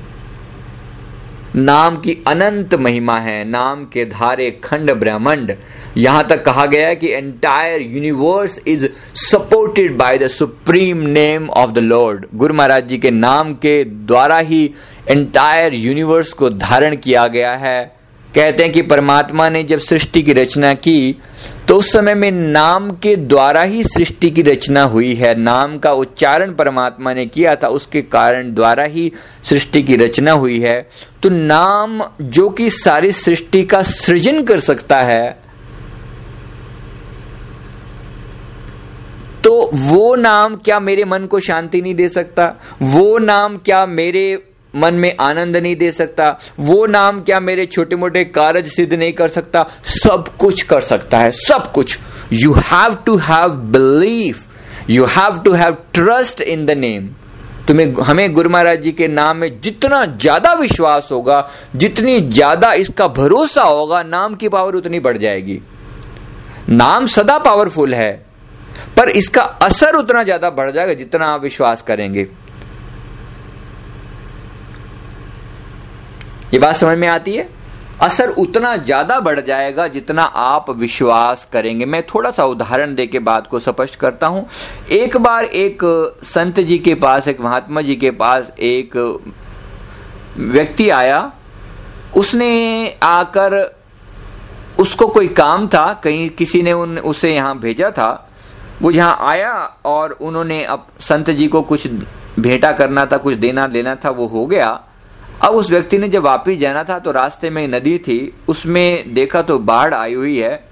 नाम 1.56 1.96
की 1.96 2.16
अनंत 2.26 2.74
महिमा 2.74 3.16
है, 3.18 3.44
नाम 3.44 3.84
के 3.84 4.04
धारे 4.04 4.50
खंड 4.64 4.90
ब्रह्मंड। 4.90 5.54
यहाँ 5.96 6.26
तक 6.28 6.44
कहा 6.44 6.66
गया 6.66 6.88
है 6.88 6.96
कि 6.96 7.08
entire 7.08 7.82
universe 7.82 8.58
is 8.66 8.86
supported 9.20 9.96
by 9.96 10.18
the 10.18 10.28
supreme 10.28 10.98
name 11.08 11.48
of 11.50 11.70
the 11.70 11.78
lord 11.78 12.26
Guru 12.34 12.54
Maharaj 12.54 12.88
ji 12.88 12.98
के 12.98 13.10
नाम 13.10 13.52
के 13.54 13.82
द्वारा 13.84 14.38
ही 14.38 14.64
एंटायर 15.08 15.74
यूनिवर्स 15.74 16.32
को 16.32 16.50
धारण 16.50 16.96
किया 16.96 17.26
गया 17.26 17.54
है। 17.56 17.99
कहते 18.34 18.62
हैं 18.62 18.72
कि 18.72 18.82
परमात्मा 18.82 19.48
ने 19.48 19.62
जब 19.62 19.78
सृष्टि 19.78 20.22
की 20.22 20.32
रचना 20.32 20.72
की 20.74 21.16
तो 21.68 21.76
उस 21.76 21.90
समय 21.92 22.14
में 22.14 22.30
नाम 22.30 22.90
के 22.92 23.14
द्वारा 23.16 23.62
ही 23.62 23.82
सृष्टि 23.84 24.30
की 24.30 24.42
रचना 24.42 24.82
हुई 24.84 25.14
है। 25.14 25.34
नाम 25.34 25.78
का 25.78 25.92
उच्चारण 25.92 26.54
परमात्मा 26.54 27.12
ने 27.14 27.26
किया 27.26 27.54
था, 27.56 27.68
उसके 27.68 28.02
कारण 28.02 28.54
द्वारा 28.54 28.84
ही 28.84 29.10
सृष्टि 29.44 29.82
की 29.82 29.96
रचना 29.96 30.32
हुई 30.32 30.58
है। 30.60 30.80
तो 31.22 31.28
नाम 31.28 32.02
जो 32.22 32.48
कि 32.50 32.70
सारी 32.70 33.12
सृष्टि 33.12 33.62
का 33.64 33.82
सृजन 33.82 34.42
कर 34.42 34.60
सकता 34.60 35.00
है 35.00 35.38
तो 39.44 39.70
वो 39.74 40.14
नाम 40.16 40.56
क्या 40.56 40.78
मेरे 40.80 41.04
मन 41.04 41.26
को 41.26 41.40
शांति 41.40 41.80
नहीं 41.82 41.94
दे 41.94 42.08
सकता? 42.08 42.54
वो 42.82 43.18
नाम 43.18 43.56
क्या 43.56 43.84
मेरे 43.86 44.42
मन 44.74 44.94
में 44.94 45.16
आनंद 45.20 45.56
नहीं 45.56 45.76
दे 45.76 45.90
सकता। 45.92 46.37
वो 46.61 46.85
नाम 46.87 47.20
क्या 47.22 47.40
मेरे 47.40 47.66
छोटे 47.66 47.96
मोटे 47.96 48.24
कार्य 48.26 48.62
सिद्ध 48.64 48.92
नहीं 48.94 49.12
कर 49.12 49.28
सकता? 49.28 49.66
सब 49.85 50.28
कुछ 50.38 50.62
कर 50.62 50.80
सकता 50.83 51.18
है, 51.18 51.30
सब 51.30 51.70
कुछ। 51.72 51.98
You 52.33 52.52
have 52.52 52.94
to 53.06 53.16
have 53.18 53.54
believe 53.72 54.44
you 54.90 55.04
have 55.06 55.38
to 55.38 55.52
have 55.52 55.76
trust 55.94 56.40
in 56.42 56.66
the 56.66 56.70
name 56.78 57.09
तुम्हें 57.68 57.92
हमें 58.04 58.33
गुरु 58.35 58.50
महाराज 58.50 58.80
जी 58.83 58.92
के 58.92 59.09
नाम 59.09 59.37
में 59.37 59.61
जितना 59.61 60.04
ज़्यादा 60.06 60.52
विश्वास 60.54 61.09
होगा, 61.12 61.48
जितनी 61.76 62.18
ज़्यादा 62.20 62.72
इसका 62.74 63.06
भरोसा 63.09 63.62
होगा, 63.62 64.02
नाम 64.02 64.35
की 64.35 64.48
पावर 64.48 64.74
उतनी 64.74 65.00
बढ़ 65.00 65.16
जाएगी। 65.18 65.61
नाम 66.70 67.06
सदा 67.09 67.38
पावरफुल 67.38 67.94
है, 67.94 68.12
पर 68.96 69.09
इसका 69.11 69.42
असर 69.42 69.96
उतना 69.96 70.22
ज़्यादा 70.24 70.50
बढ़ 70.50 70.70
जाएगा 70.70 70.94
जितना 70.94 71.26
आप 71.26 71.42
विश्वास 71.42 71.83
करेंगे। 71.83 72.26
ये 76.52 76.58
बात 76.58 76.76
समझ 76.76 76.98
में 76.98 77.08
आती 77.08 77.34
है? 77.34 77.48
असर 78.02 78.28
उतना 78.38 78.74
ज़्यादा 78.76 79.18
बढ़ 79.20 79.40
जाएगा 79.40 79.86
जितना 79.88 80.22
आप 80.22 80.70
विश्वास 80.70 81.48
करेंगे। 81.52 81.84
मैं 81.84 82.02
थोड़ा 82.04 82.30
सा 82.30 82.44
उदाहरण 82.44 82.94
दे 82.94 83.06
के 83.06 83.18
बात 83.18 83.46
को 83.46 83.58
स्पष्ट 83.58 83.94
करता 83.94 84.26
हूँ। 84.26 84.46
एक 84.90 85.16
बार 85.16 85.44
एक 85.44 85.82
संत 86.24 86.60
जी 86.60 86.78
के 86.78 86.94
पास, 86.94 87.28
एक 87.28 87.40
महात्मा 87.40 87.82
जी 87.82 87.96
के 87.96 88.10
पास 88.10 88.50
एक 88.50 88.96
व्यक्ति 90.38 90.88
आया। 90.90 91.30
उसने 92.16 92.98
आकर 93.02 93.60
उसको 94.78 95.06
कोई 95.06 95.28
काम 95.28 95.68
था, 95.68 95.92
कहीं 95.94 96.28
किसी 96.28 96.62
ने 96.62 96.72
उन, 96.72 96.98
उसे 96.98 97.34
यहाँ 97.34 97.58
भेजा 97.58 97.90
था। 97.90 98.28
वो 98.82 98.90
यहाँ 98.90 99.16
आया 99.22 99.52
और 99.84 100.12
उन्होंने 100.12 100.64
अब 100.64 100.86
संत 101.00 101.30
जी 101.30 101.48
को 101.48 101.62
कुछ 101.62 101.86
भेंटा 102.38 102.72
करना 102.72 103.06
था, 103.06 103.16
कुछ 103.16 103.34
देना 103.36 103.66
देना 103.66 103.94
था, 103.94 104.10
वो 104.10 104.26
हो 104.26 104.46
गया। 104.46 104.80
अब 105.42 105.55
उस 105.55 105.70
व्यक्ति 105.70 105.98
ने 105.98 106.09
जब 106.09 106.22
वापिस 106.22 106.59
जाना 106.59 106.83
था 106.85 106.98
तो 106.98 107.11
रास्ते 107.12 107.50
में 107.50 107.66
नदी 107.68 107.96
थी, 107.98 108.33
उसमें 108.48 109.14
देखा 109.14 109.42
तो 109.42 109.59
बाढ़ 109.61 109.94
आई 109.94 110.14
हुई 110.14 110.37
है। 110.38 110.68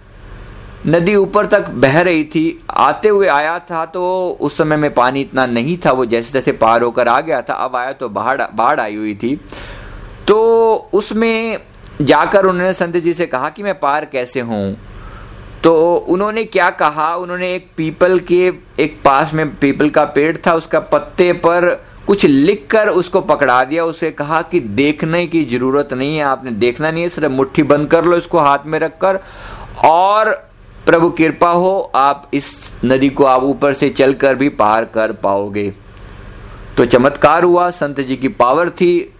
नदी 0.86 1.14
ऊपर 1.16 1.46
तक 1.46 1.68
बह 1.74 2.00
रही 2.00 2.24
थी, 2.24 2.60
आते 2.70 3.08
हुए 3.08 3.26
आया 3.28 3.58
था 3.60 3.84
तो 3.86 4.38
उस 4.40 4.56
समय 4.58 4.76
में 4.76 4.92
पानी 4.94 5.20
इतना 5.20 5.46
नहीं 5.46 5.76
था, 5.86 5.92
वो 5.92 6.04
जैसे 6.06 6.32
जैसे 6.32 6.52
पार 6.54 6.82
होकर 6.82 7.08
आ 7.08 7.20
गया 7.20 7.40
था, 7.42 7.54
अब 7.54 7.76
आया 7.76 7.92
तो 7.92 8.08
बाढ़ 8.08 8.42
बाढ़ 8.42 8.80
आई 8.80 8.96
हुई 8.96 9.14
थी। 9.14 9.34
तो 10.26 10.90
उसमें 10.92 11.60
जाकर 12.02 12.46
उन्होंने 12.46 12.72
संत 12.72 12.96
जी 12.96 13.14
से 13.14 13.26
कहा 13.26 13.48
कि 13.48 13.62
मैं 13.62 13.78
पार 13.80 14.04
कैसे 14.04 14.40
हूँ? 14.40 14.76
तो 15.64 15.94
उन्होंने 16.08 16.44
क्या 16.44 16.70
कहा? 16.72 17.14
उन्होंने 17.16 17.54
एक 17.54 17.70
पीपल 17.76 18.18
के, 18.20 18.46
एक 18.78 19.00
पास 19.04 19.34
में 19.34 19.54
पीपल 19.56 19.88
का 19.90 20.04
पेड़ 20.04 20.36
था, 20.36 20.54
उसका 20.54 20.80
पत्ते 20.80 21.32
पर 21.32 21.87
कुछ 22.08 22.24
लिखकर 22.24 22.88
उसको 22.88 23.20
पकड़ा 23.20 23.62
दिया, 23.64 23.84
उसे 23.84 24.10
कहा 24.10 24.40
कि 24.42 24.60
देखने 24.60 25.26
की 25.26 25.44
ज़रूरत 25.44 25.92
नहीं 25.92 26.16
है, 26.16 26.22
आपने 26.22 26.50
देखना 26.52 26.90
नहीं 26.90 27.02
है, 27.02 27.08
सिर्फ़ 27.08 27.32
मुट्ठी 27.32 27.62
बंद 27.62 27.88
कर 27.88 28.04
लो 28.04 28.16
इसको 28.16 28.38
हाथ 28.38 28.66
में 28.66 28.78
रखकर, 28.78 29.18
और 29.84 30.30
प्रभु 30.86 31.10
कृपा 31.10 31.50
हो, 31.50 31.90
आप 31.94 32.30
इस 32.34 32.54
नदी 32.84 33.08
को 33.08 33.24
आप 33.24 33.42
ऊपर 33.44 33.74
से 33.74 33.88
चलकर 33.90 34.34
भी 34.34 34.48
पार 34.48 34.84
कर 34.84 35.12
पाओगे। 35.14 35.70
तो 36.76 36.84
चमत्कार 36.84 37.44
हुआ, 37.44 37.68
संत 37.70 38.00
जी 38.00 38.16
की 38.16 38.28
पावर 38.28 38.70
थी, 38.70 39.14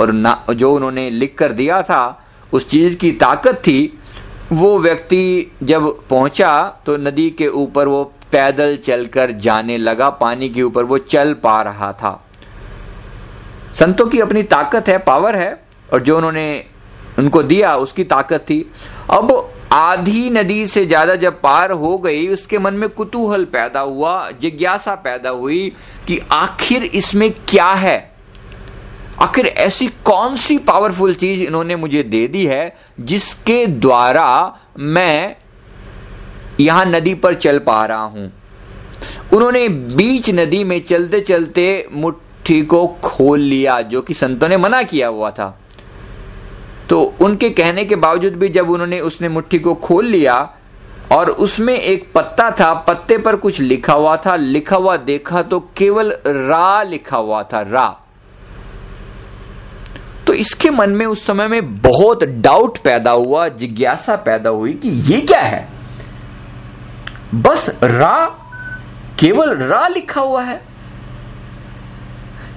और 0.00 0.12
जो 0.50 0.72
उन्होंने 0.74 1.08
लिख 1.10 1.36
कर 1.38 1.52
दिया 1.52 1.82
था, 1.82 2.22
उस 2.52 2.68
चीज़ 2.68 2.96
की 2.96 3.12
ताकत 3.12 3.58
थी, 3.58 3.98
वो 4.52 4.78
व्यक्ति 4.78 5.50
जब 5.62 5.90
पहुँचा 6.10 6.52
तो 6.86 6.96
नदी 6.96 7.28
के 7.30 7.48
ऊपर 7.48 7.88
वो 7.88 8.02
पैदल 8.32 8.76
चलकर 8.76 9.30
जाने 9.38 9.76
लगा, 9.76 10.10
पानी 10.10 10.48
के 10.48 10.62
ऊपर 10.62 10.84
वो 10.84 10.98
चल 10.98 11.34
पा 11.34 11.60
रहा 11.62 11.92
था। 11.92 12.20
संतों 13.78 14.06
की 14.06 14.20
अपनी 14.20 14.42
ताकत 14.42 14.88
है 14.88 14.98
पावर 14.98 15.36
है, 15.36 15.62
और 15.92 16.02
जो 16.02 16.16
उन्होंने 16.16 16.64
उनको 17.18 17.42
दिया, 17.42 17.74
उसकी 17.74 18.04
ताकत 18.04 18.44
थी। 18.50 18.64
अब 19.10 19.52
आधी 19.72 20.30
नदी 20.30 20.66
से 20.66 20.84
ज़्यादा 20.86 21.14
जब 21.14 21.40
पार 21.40 21.70
हो 21.70 21.98
गई, 21.98 22.28
उसके 22.28 22.58
मन 22.58 22.74
में 22.74 22.88
कुतूहल 22.88 23.44
पैदा 23.44 23.80
हुआ, 23.80 24.30
जिज्ञासा 24.30 24.94
पैदा 24.94 25.30
हुई 25.30 25.72
कि 26.06 26.18
आखिर 26.32 26.84
इसमें 26.84 27.30
क्या 27.48 27.72
है? 27.72 28.10
आखिर 29.20 29.46
ऐसी 29.46 29.86
कौन 30.04 30.34
सी 30.34 30.58
पावरफुल 30.58 31.14
चीज़ 31.14 31.42
इन्होंने 31.44 31.76
मुझे 31.76 32.02
दे 32.02 32.26
दी 32.28 32.46
है, 32.46 32.76
जिसके 33.00 33.66
द्वारा 33.66 34.58
मैं 34.78 35.36
यहाँ 36.60 36.84
नदी 36.84 37.14
पर 37.14 37.34
चल 37.34 37.58
पा 37.58 37.84
रहा 37.84 38.02
हूँ? 38.02 38.32
उन्होंने 39.32 39.68
बीच 39.68 40.30
नदी 40.30 40.64
में 40.64 40.80
चलते 40.80 41.20
चलते 41.20 41.86
मुट्ठी 42.40 42.62
को 42.62 42.86
खोल 42.86 43.40
लिया, 43.40 43.80
जो 43.80 44.00
कि 44.02 44.14
संतों 44.14 44.48
ने 44.48 44.56
मना 44.56 44.82
किया 44.82 45.08
हुआ 45.08 45.30
था। 45.30 45.58
तो 46.88 47.14
उनके 47.20 47.50
कहने 47.50 47.84
के 47.84 47.96
बावजूद 47.96 48.32
भी 48.32 48.48
जब 48.48 48.70
उन्होंने 48.70 49.00
उसने 49.00 49.28
मुट्ठी 49.28 49.58
को 49.58 49.74
खोल 49.74 50.06
लिया, 50.06 50.54
और 51.12 51.30
उसमें 51.30 51.74
एक 51.74 52.12
पत्ता 52.14 52.50
था, 52.50 52.74
पत्ते 52.74 53.18
पर 53.18 53.36
कुछ 53.36 53.60
लिखा 53.60 53.92
हुआ 53.92 54.16
था, 54.16 54.36
लिखा 54.36 54.76
हुआ 54.76 54.96
देखा 54.96 55.42
तो 55.42 55.60
केवल 55.76 56.12
रा 56.26 56.82
लिखा 56.82 57.16
हुआ 57.16 57.42
था, 57.42 57.62
रा। 57.62 57.96
तो 60.26 60.32
इसके 60.32 60.70
मन 60.70 60.90
में 60.90 61.06
उस 61.06 61.26
समय 61.26 61.48
में 61.48 61.76
बहुत 61.76 62.24
डाउट 62.24 62.78
पैदा 62.78 63.10
हुआ, 63.10 63.48
जिज्ञासा 63.48 64.16
पैदा 64.16 64.50
हुई 64.50 64.72
कि 64.72 64.88
ये 64.88 65.20
क्या 65.20 65.42
है? 65.42 65.68
बस 67.34 67.70
रा, 67.82 68.34
केवल 69.18 69.56
रा 69.56 69.88
लिखा 69.88 70.20
हुआ 70.20 70.42
है। 70.42 70.69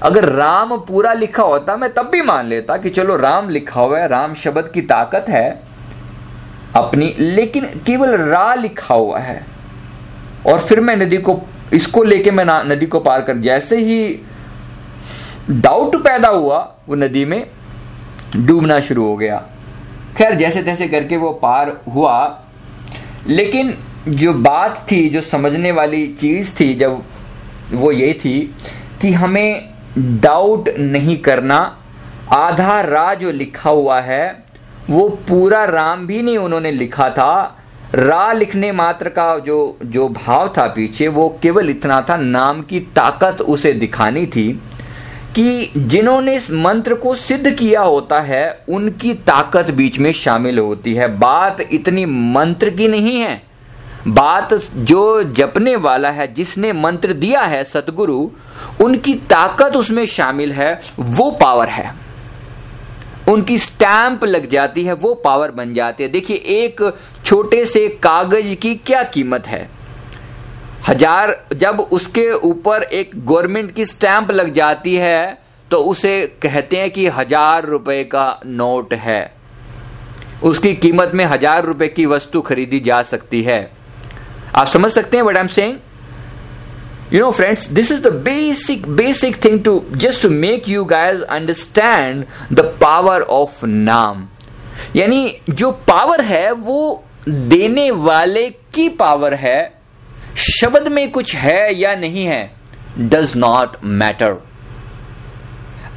अगर 0.04 0.30
राम 0.30 0.78
पूरा 0.78 1.14
लिखा 1.14 1.44
होता, 1.44 1.78
मैं 1.78 1.94
तब 1.94 2.10
भी 2.10 2.22
मान 2.22 2.48
लेता 2.48 2.78
कि 2.78 2.90
चलो 2.90 3.18
राम 3.18 3.50
लिखा 3.50 3.82
हुआ 3.82 4.00
है, 4.00 4.08
राम 4.08 4.34
शब्द 4.34 4.72
की 4.74 4.82
ताकत 4.82 5.26
है 5.30 5.62
अपनी, 6.76 7.16
लेकिन 7.20 7.66
केवल 7.66 8.10
रा 8.10 8.56
लिखा 8.56 8.96
हुआ 8.96 9.20
है। 9.20 9.46
और 10.48 10.60
फिर 10.60 10.80
मैं 10.80 10.98
नदी 10.98 11.18
को, 11.18 11.42
इसको 11.74 12.04
लेके 12.04 12.32
मैं 12.32 12.46
नदी 12.70 12.86
को 12.86 13.00
पार 13.00 13.22
कर, 13.22 13.38
जैसे 13.38 13.78
ही 13.78 14.20
डाउट 15.52 15.96
पैदा 15.96 16.30
हुआ, 16.30 16.76
वो 16.90 16.96
नदी 16.96 17.26
में 17.26 17.48
डूबना 18.36 18.80
शुरू 18.80 19.06
हो 19.06 19.18
गया। 19.18 19.44
खैर 20.18 20.36
जैसे 20.36 20.64
तैसे 20.64 20.88
करके 20.88 21.18
वो 21.18 21.32
पार 21.32 21.82
हुआ। 21.96 22.40
लेकिन 23.28 23.78
जो 24.08 24.34
बात 24.34 24.88
थी, 24.92 25.10
जो 25.10 25.22
समझने 25.22 25.72
वाली 25.72 26.08
चीज़ 26.08 26.52
थी, 26.60 26.74
जब 26.74 27.04
वो 27.72 27.92
ये 27.92 28.14
थी 28.14 28.56
कि 29.02 29.14
हमें 29.14 29.73
डाउट 29.98 30.70
नहीं 30.80 31.18
करना। 31.18 31.78
आधा 32.32 32.82
रा 32.82 33.14
जो 33.14 33.32
लिखा 33.32 33.70
हुआ 33.70 34.02
है, 34.02 34.44
वो 34.90 35.10
पूरा 35.10 35.66
राम 35.66 36.08
भी 36.08 36.22
नहीं 36.22 36.38
उन्होंने 36.38 36.72
लिखा 36.72 37.10
था। 37.10 37.60
रा 37.96 38.34
लिखने 38.34 38.72
मात्र 38.72 39.10
का 39.10 39.38
जो 39.40 39.78
जो 39.86 40.10
भाव 40.10 40.54
था 40.58 40.68
पीछे, 40.68 41.08
वो 41.08 41.40
केवल 41.42 41.70
इतना 41.70 42.02
था, 42.02 42.18
नाम 42.18 42.62
की 42.62 42.80
ताकत 42.80 43.42
उसे 43.42 43.74
दिखानी 43.74 44.26
थी 44.26 44.62
कि 45.36 45.72
जिन्होंने 45.78 46.36
इस 46.36 46.52
मंत्र 46.52 46.96
को 46.96 47.14
सिद्ध 47.16 47.52
किया 47.52 47.82
होता 47.82 48.20
है, 48.20 48.64
उनकी 48.70 49.14
ताकत 49.14 49.72
बीच 49.72 50.00
में 50.00 50.12
शामिल 50.14 50.60
होती 50.60 50.94
है। 50.94 51.18
बात 51.18 51.58
इतनी 51.72 52.06
मंत्र 52.06 52.70
की 52.70 52.88
नहीं 52.88 53.20
है। 53.20 53.53
बात 54.08 54.54
जो 54.54 55.24
जपने 55.34 55.76
वाला 55.76 56.10
है, 56.10 56.34
जिसने 56.34 56.72
मंत्र 56.74 57.14
दिया 57.16 57.42
है 57.42 57.64
सतगुरु, 57.64 58.30
उनकी 58.82 59.14
ताकत 59.30 59.76
उसमें 59.76 60.06
शामिल 60.06 60.52
है, 60.52 60.80
वो 61.00 61.30
पावर 61.32 61.70
है। 61.70 61.94
उनकी 63.30 63.58
स्टैंप 63.58 64.24
लग 64.24 64.50
जाती 64.50 64.84
है, 64.84 64.94
वो 64.94 65.14
पावर 65.16 65.52
बन 65.52 65.74
जाती 65.74 66.04
है। 66.04 66.10
देखिए, 66.10 66.38
एक 66.38 66.82
छोटे 67.26 67.64
से 67.66 67.88
कागज़ 68.04 68.54
की 68.56 68.74
क्या 68.78 69.04
कीमत 69.04 69.48
है? 69.48 69.70
हज़ार, 70.88 71.36
जब 71.54 71.80
उसके 71.82 72.32
ऊपर 72.32 72.84
एक 72.84 73.12
गवर्नमेंट 73.26 73.72
की 73.72 73.86
स्टैंप 73.86 74.32
लग 74.32 74.54
जाती 74.54 74.96
है 74.96 75.42
तो 75.72 75.78
उसे 75.82 76.20
कहते 76.42 76.78
हैं 76.78 76.90
कि 76.92 77.08
हज़ार 77.08 77.66
रुपए 77.66 78.04
का 78.04 78.40
नोट 78.46 78.94
है। 78.94 79.34
उसकी 80.44 80.74
कीमत 80.76 81.12
में 81.14 81.24
हज़ार 81.26 81.64
रुपए 81.66 81.88
की 81.88 82.06
वस्तु 82.06 82.42
खरीदी 82.42 82.80
जा 82.80 83.02
सकती 83.02 83.42
है। 83.44 83.83
आप 84.56 84.68
समझ 84.68 84.92
सकते 84.92 85.18
हैं 85.18 85.24
what 85.24 85.38
I 85.38 85.42
am 85.42 85.48
saying 85.48 85.80
you 87.12 87.20
know, 87.22 87.32
friends, 87.32 87.68
this 87.68 87.90
is 87.92 88.00
the 88.02 88.12
basic 88.26 88.86
basic 89.00 89.36
thing 89.36 89.58
to, 89.64 89.74
just 90.04 90.24
to 90.24 90.30
make 90.30 90.68
you 90.68 90.84
guys 90.84 91.20
understand 91.36 92.26
the 92.50 92.64
power 92.80 93.18
of 93.30 93.64
नाम 93.64 94.28
यानी, 94.96 95.36
जो 95.50 95.72
पावर 95.88 96.22
है, 96.22 96.52
वो 96.52 97.04
देने 97.30 97.90
वाले 97.92 98.50
की 98.74 98.88
पावर 98.90 99.34
है, 99.34 99.60
शब्द 100.38 100.88
में 100.88 101.12
कुछ 101.12 101.36
है 101.36 101.74
या 101.76 101.96
नहीं 101.96 102.26
है 102.26 102.42
डज 103.00 103.36
नॉट 103.36 103.78
मैटर 103.84 104.36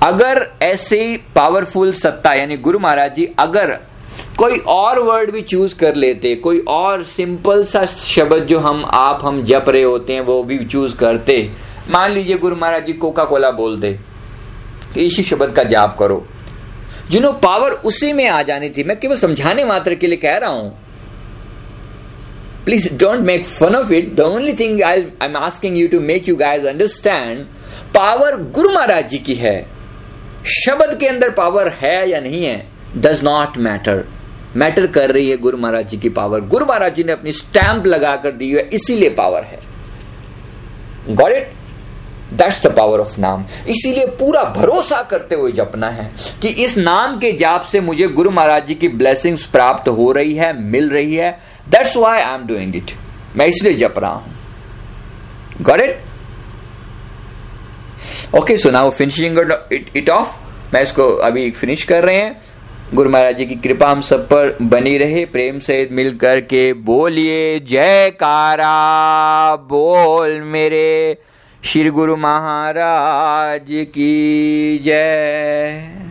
अगर 0.02 0.46
ऐसे 0.62 1.00
पावरफुल 1.34 1.92
सत्ता, 1.92 2.34
यानी 2.34 2.56
गुरु 2.56 2.78
महाराज 2.78 3.14
जी, 3.14 3.28
अगर 3.38 3.78
कोई 4.38 4.58
और 4.58 4.98
वर्ड 4.98 5.30
भी 5.30 5.40
चूज़ 5.42 5.74
कर 5.76 5.94
लेते, 5.94 6.34
कोई 6.34 6.64
और 6.68 7.02
सिंपल 7.04 7.64
सा 7.64 7.84
शब्द 7.84 8.44
जो 8.44 8.58
हम, 8.58 8.84
आप, 8.84 9.20
हम 9.22 9.42
जप 9.44 9.64
रहे 9.68 9.82
होते 9.82 10.12
हैं, 10.12 10.20
वो 10.20 10.42
भी 10.42 10.64
चूज़ 10.64 10.96
करते। 10.96 11.50
मान 11.90 12.12
लीजिए 12.12 12.38
गुरु 12.38 12.56
महाराज 12.56 12.86
जी 12.86 12.92
कोका 12.92 13.24
कोला 13.24 13.50
बोलते 13.50 13.98
इसी 14.98 15.22
शब्द 15.22 15.52
का 15.56 15.62
जाप 15.62 15.96
करो। 15.98 16.26
जिन्हों 17.10 17.32
पावर 17.32 17.70
उसी 17.70 18.12
में 18.12 18.28
आ 18.28 18.42
जानी 18.42 18.68
थी। 18.68 18.84
मैं 18.84 19.00
केवल 19.00 19.16
समझाने 19.16 19.64
मात्र 19.64 19.94
के 19.94 20.06
लिए 20.06 20.16
कह 20.16 20.36
रहा 20.36 20.50
हूँ। 20.50 20.78
Please 22.64 22.98
don't 22.98 23.20
make 23.20 23.44
fun 23.46 23.74
of 23.74 23.92
it 23.92 24.14
the 24.14 24.20
only 24.20 24.52
thing 24.52 24.82
I 24.82 25.02
I 25.22 25.28
am 25.28 25.36
asking 25.36 25.78
you 25.78 25.88
to 25.88 26.00
make 26.00 26.28
you 26.28 26.36
guys 26.36 26.66
understand 26.66 27.44
power 27.94 28.36
Guru 28.36 28.70
Maharaj 28.70 29.08
ji 29.08 29.18
की 29.18 29.34
है। 29.34 29.66
शब्द 30.46 30.96
के 31.00 31.06
अंदर 31.06 31.30
पावर 31.30 31.68
है 31.68 32.10
या 32.10 32.20
नहीं 32.20 32.44
है? 32.44 32.75
डज 32.96 33.22
नॉट 33.24 33.56
मैटर 33.58 34.04
मैटर 34.56 34.86
कर 34.86 35.10
रही 35.10 35.28
है 35.30 35.36
गुरु 35.36 35.58
महाराज 35.58 35.88
जी 35.88 35.96
की 35.96 36.08
पावर 36.10 36.40
गुरु 36.48 36.66
महाराज 36.66 36.94
जी 36.94 37.04
ने 37.04 37.12
अपनी 37.12 37.32
स्टैंप 37.32 37.86
लगाकर 37.86 38.32
दी 38.32 38.50
है, 38.50 38.60
इसीलिए 38.72 39.08
पावर 39.10 39.42
है. 39.42 39.58
Got 41.08 41.32
it 41.32 41.52
that's 42.32 42.62
the 42.62 42.70
power 42.76 43.00
of 43.00 43.18
naam 43.20 43.44
इसीलिए 43.68 44.06
पूरा 44.18 44.42
भरोसा 44.52 45.02
करते 45.10 45.34
हुए 45.34 45.52
जपना 45.52 45.88
है 45.88 46.10
कि 46.42 46.48
इस 46.64 46.76
नाम 46.78 47.18
के 47.18 47.32
जाप 47.38 47.62
से 47.72 47.80
मुझे 47.80 48.08
गुरु 48.10 48.30
महाराज 48.30 48.66
जी 48.66 48.74
की 48.74 48.88
ब्लेसिंग्स 48.88 49.44
प्राप्त 49.46 49.88
हो 49.88 50.10
रही 50.12 50.34
है, 50.34 50.52
मिल 50.62 50.88
रही 50.90 51.14
है. 51.14 51.30
That's 51.68 51.96
why 51.96 52.20
I 52.20 52.34
am 52.34 52.46
doing 52.46 52.76
it 52.76 52.92
मैं 53.36 53.46
इसलिए 53.46 53.74
जप 53.76 53.94
रहा 53.98 54.10
हूँ. 54.10 54.34
Got 55.62 55.80
it 55.80 56.00
okay 58.34 58.56
so 58.56 58.70
now 58.70 58.90
finishing 58.92 59.38
it 59.96 60.10
off 60.10 60.28
मैं 60.74 60.82
इसको 60.82 61.08
अभी 61.08 61.50
फिनिश 61.52 61.82
कर 61.84 62.04
रहे 62.04 62.16
हैं. 62.16 62.40
गुरु 62.94 63.10
महाराज 63.10 63.36
जी 63.36 63.46
की 63.46 63.54
कृपा 63.54 63.88
हम 63.88 64.00
सब 64.00 64.26
पर 64.26 64.56
बनी 64.62 64.98
रहे, 64.98 65.24
प्रेम 65.24 65.58
से 65.58 65.88
मिल 65.92 66.16
कर 66.16 66.40
के 66.40 66.72
बोलिए, 66.72 67.60
जयकारा, 67.60 69.56
बोल 69.56 70.40
मेरे 70.40 71.18
श्री 71.64 71.90
गुरु 71.90 72.16
महाराज 72.16 73.66
की 73.70 74.78
जय। 74.78 76.05